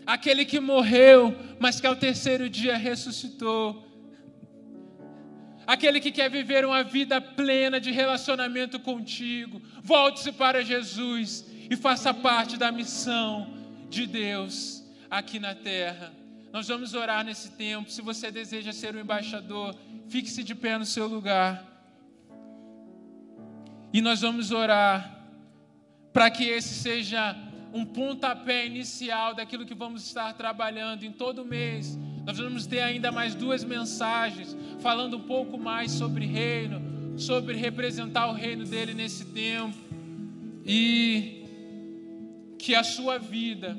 Aquele 0.06 0.45
que 0.45 0.60
morreu, 0.60 1.36
mas 1.60 1.80
que 1.80 1.88
ao 1.88 1.95
terceiro 1.95 2.49
dia 2.49 2.78
ressuscitou 2.78 3.91
aquele 5.72 6.02
que 6.02 6.12
quer 6.12 6.30
viver 6.30 6.66
uma 6.66 6.84
vida 6.84 7.22
plena 7.22 7.80
de 7.80 7.91
relacionamento 7.91 8.78
contigo, 8.78 9.62
volte-se 9.82 10.32
para 10.34 10.62
Jesus 10.64 11.45
e 11.70 11.78
faça 11.78 12.14
parte 12.14 12.58
da 12.58 12.74
missão 12.74 13.54
de 13.89 14.06
Deus 14.06 14.84
aqui 15.10 15.39
na 15.39 15.56
terra. 15.56 16.12
Nós 16.52 16.68
vamos 16.68 16.93
orar 16.93 17.24
nesse 17.24 17.52
tempo. 17.52 17.89
Se 17.89 18.02
você 18.02 18.30
deseja 18.30 18.74
ser 18.74 18.93
um 18.93 18.99
embaixador, 18.99 19.74
fique-se 20.10 20.43
de 20.43 20.54
pé 20.54 20.78
no 20.78 20.86
seu 20.86 21.08
lugar. 21.08 21.66
E 23.93 24.02
nós 24.02 24.20
vamos 24.20 24.52
orar 24.52 25.26
para 26.12 26.30
que 26.30 26.43
esse 26.43 26.74
seja 26.74 27.34
um 27.74 27.86
pontapé 27.86 28.65
inicial 28.65 29.34
daquilo 29.34 29.65
que 29.65 29.74
vamos 29.74 30.05
estar 30.05 30.34
trabalhando 30.34 31.03
em 31.03 31.11
todo 31.11 31.45
mês 31.45 31.97
nós 32.26 32.38
vamos 32.38 32.67
ter 32.67 32.80
ainda 32.80 33.11
mais 33.11 33.34
duas 33.34 33.63
mensagens 33.63 34.55
falando 34.80 35.17
um 35.17 35.22
pouco 35.22 35.57
mais 35.57 35.91
sobre 35.91 36.26
reino, 36.26 37.19
sobre 37.19 37.55
representar 37.55 38.28
o 38.28 38.34
reino 38.34 38.65
dele 38.65 38.93
nesse 38.93 39.26
tempo. 39.26 39.76
E 40.65 41.43
que 42.59 42.76
a 42.76 42.84
sua 42.84 43.17
vida, 43.17 43.76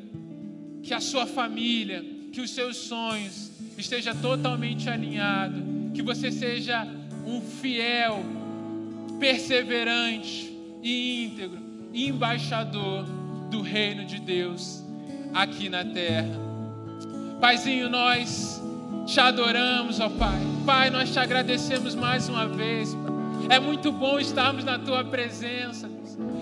que 0.82 0.92
a 0.92 1.00
sua 1.00 1.24
família, 1.24 2.04
que 2.32 2.40
os 2.40 2.50
seus 2.50 2.76
sonhos 2.76 3.52
esteja 3.78 4.14
totalmente 4.14 4.88
alinhado, 4.88 5.92
que 5.94 6.02
você 6.02 6.32
seja 6.32 6.84
um 7.24 7.40
fiel, 7.40 8.24
perseverante 9.20 10.52
e 10.82 11.24
íntegro 11.26 11.60
embaixador 11.94 13.06
do 13.52 13.60
reino 13.60 14.04
de 14.06 14.18
Deus 14.18 14.82
aqui 15.34 15.68
na 15.68 15.84
terra. 15.84 16.40
Paizinho, 17.38 17.90
nós 17.90 18.60
te 19.04 19.20
adoramos, 19.20 20.00
ó 20.00 20.08
Pai. 20.08 20.40
Pai, 20.64 20.90
nós 20.90 21.12
te 21.12 21.18
agradecemos 21.18 21.94
mais 21.94 22.30
uma 22.30 22.48
vez. 22.48 22.96
É 23.50 23.60
muito 23.60 23.92
bom 23.92 24.18
estarmos 24.18 24.64
na 24.64 24.78
tua 24.78 25.04
presença. 25.04 25.90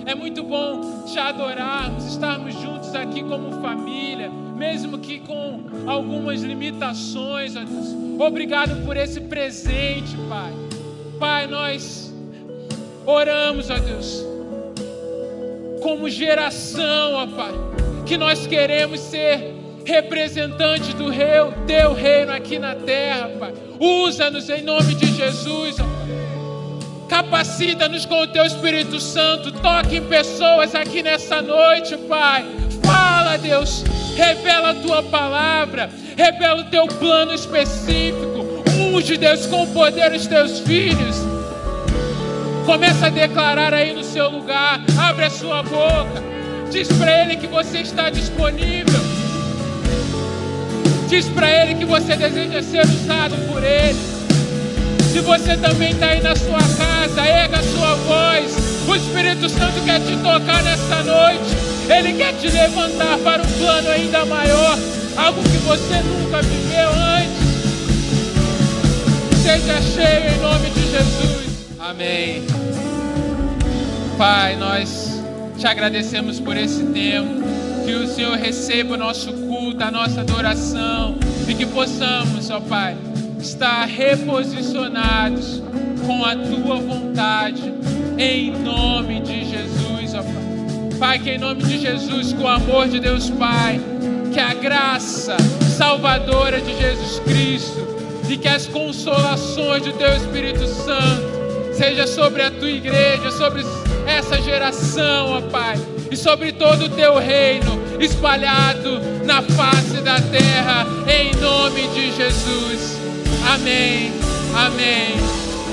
É 0.06 0.14
muito 0.14 0.44
bom 0.44 1.04
te 1.04 1.18
adorarmos, 1.18 2.04
estarmos 2.06 2.54
juntos 2.54 2.94
aqui 2.94 3.24
como 3.24 3.60
família, 3.60 4.30
mesmo 4.30 4.98
que 4.98 5.18
com 5.18 5.64
algumas 5.86 6.42
limitações, 6.42 7.56
ó 7.56 7.64
Deus. 7.64 7.88
Obrigado 8.20 8.84
por 8.84 8.96
esse 8.96 9.20
presente, 9.22 10.16
Pai. 10.28 10.52
Pai, 11.18 11.46
nós 11.48 12.14
oramos, 13.04 13.68
ó 13.68 13.78
Deus, 13.78 14.29
como 15.80 16.08
geração, 16.08 17.14
ó 17.14 17.26
Pai, 17.26 17.52
que 18.06 18.16
nós 18.16 18.46
queremos 18.46 19.00
ser 19.00 19.54
representante 19.84 20.92
do 20.94 21.08
rei, 21.08 21.40
teu 21.66 21.92
reino 21.92 22.32
aqui 22.32 22.58
na 22.58 22.74
terra, 22.74 23.30
Pai. 23.38 23.52
Usa-nos 23.78 24.48
em 24.48 24.62
nome 24.62 24.94
de 24.94 25.06
Jesus, 25.06 25.76
ó 25.80 26.00
Capacita-nos 27.10 28.06
com 28.06 28.22
o 28.22 28.26
teu 28.28 28.46
Espírito 28.46 29.00
Santo. 29.00 29.50
Toque 29.50 29.96
em 29.96 30.02
pessoas 30.04 30.76
aqui 30.76 31.02
nessa 31.02 31.42
noite, 31.42 31.96
Pai. 32.08 32.46
Fala, 32.84 33.36
Deus. 33.36 33.82
Revela 34.14 34.70
a 34.70 34.74
tua 34.74 35.02
palavra. 35.02 35.90
Revela 36.16 36.62
o 36.62 36.70
teu 36.70 36.86
plano 36.86 37.34
específico. 37.34 38.62
Unge, 38.78 39.16
Deus, 39.16 39.44
com 39.46 39.66
poder 39.72 40.12
os 40.12 40.28
teus 40.28 40.60
filhos. 40.60 41.16
Começa 42.64 43.06
a 43.06 43.10
declarar 43.10 43.74
aí 43.74 43.92
no 43.94 44.04
seu 44.04 44.28
lugar. 44.30 44.80
Abre 44.98 45.24
a 45.24 45.30
sua 45.30 45.62
boca. 45.62 46.22
Diz 46.70 46.88
para 46.88 47.22
ele 47.22 47.36
que 47.36 47.46
você 47.46 47.78
está 47.78 48.10
disponível. 48.10 49.00
Diz 51.10 51.26
para 51.26 51.50
Ele 51.50 51.74
que 51.74 51.84
você 51.84 52.14
deseja 52.14 52.62
ser 52.62 52.86
usado 52.86 53.34
por 53.48 53.64
Ele. 53.64 53.98
Se 55.12 55.18
você 55.18 55.56
também 55.56 55.90
está 55.90 56.06
aí 56.06 56.22
na 56.22 56.36
sua 56.36 56.60
casa, 56.78 57.26
erga 57.26 57.58
a 57.58 57.62
sua 57.64 57.96
voz. 57.96 58.54
O 58.86 58.94
Espírito 58.94 59.48
Santo 59.48 59.84
quer 59.84 59.98
te 59.98 60.16
tocar 60.18 60.62
nesta 60.62 61.02
noite. 61.02 61.56
Ele 61.88 62.12
quer 62.12 62.32
te 62.34 62.48
levantar 62.48 63.18
para 63.24 63.42
um 63.42 63.52
plano 63.58 63.90
ainda 63.90 64.24
maior. 64.24 64.78
Algo 65.16 65.42
que 65.42 65.56
você 65.58 66.00
nunca 66.00 66.42
viveu 66.42 66.90
antes. 66.90 67.50
Seja 69.42 69.82
cheio 69.82 70.32
em 70.32 70.38
nome 70.38 70.70
de 70.70 70.90
Jesus. 70.92 71.49
Amém. 71.90 72.44
Pai, 74.16 74.54
nós 74.54 75.20
te 75.58 75.66
agradecemos 75.66 76.38
por 76.38 76.56
esse 76.56 76.84
tempo. 76.84 77.42
Que 77.84 77.92
o 77.94 78.06
Senhor 78.06 78.36
receba 78.36 78.94
o 78.94 78.96
nosso 78.96 79.32
culto, 79.32 79.82
a 79.82 79.90
nossa 79.90 80.20
adoração 80.20 81.16
e 81.48 81.54
que 81.54 81.66
possamos, 81.66 82.48
ó 82.48 82.60
Pai, 82.60 82.96
estar 83.40 83.86
reposicionados 83.86 85.60
com 86.06 86.24
a 86.24 86.36
tua 86.36 86.76
vontade, 86.76 87.74
em 88.16 88.52
nome 88.52 89.20
de 89.22 89.50
Jesus, 89.50 90.14
ó 90.14 90.22
Pai. 90.22 90.96
Pai, 90.96 91.18
que 91.18 91.30
em 91.30 91.38
nome 91.38 91.64
de 91.64 91.76
Jesus, 91.80 92.32
com 92.32 92.44
o 92.44 92.48
amor 92.48 92.86
de 92.86 93.00
Deus 93.00 93.28
Pai, 93.30 93.80
que 94.32 94.38
a 94.38 94.54
graça 94.54 95.36
salvadora 95.76 96.60
de 96.60 96.72
Jesus 96.78 97.18
Cristo 97.18 98.28
e 98.28 98.36
que 98.36 98.46
as 98.46 98.68
consolações 98.68 99.82
do 99.82 99.92
teu 99.94 100.14
Espírito 100.14 100.68
Santo 100.68 101.39
seja 101.80 102.06
sobre 102.06 102.42
a 102.42 102.50
tua 102.50 102.68
igreja, 102.68 103.30
sobre 103.30 103.62
essa 104.06 104.36
geração, 104.42 105.32
ó 105.32 105.40
Pai 105.40 105.78
e 106.10 106.16
sobre 106.16 106.52
todo 106.52 106.84
o 106.84 106.88
teu 106.90 107.16
reino 107.16 107.80
espalhado 107.98 109.00
na 109.24 109.40
face 109.40 110.02
da 110.02 110.20
terra, 110.20 110.86
em 111.08 111.34
nome 111.40 111.88
de 111.88 112.12
Jesus. 112.14 112.98
Amém, 113.50 114.12
amém, 114.54 115.14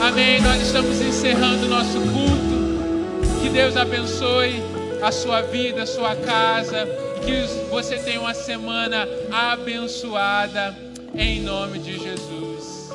amém. 0.01 0.41
Nós 0.41 0.61
estamos 0.61 1.01
encerrando 1.01 1.67
nosso 1.67 1.99
culto. 1.99 3.41
Que 3.41 3.49
Deus 3.49 3.75
abençoe 3.75 4.63
a 5.03 5.11
sua 5.11 5.41
vida, 5.41 5.83
a 5.83 5.87
sua 5.87 6.15
casa. 6.15 6.87
Que 7.25 7.69
você 7.69 7.97
tenha 7.97 8.21
uma 8.21 8.33
semana 8.33 9.05
abençoada, 9.29 10.73
em 11.13 11.41
nome 11.41 11.79
de 11.79 11.99
Jesus. 11.99 12.93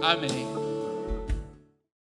Amém. 0.00 0.59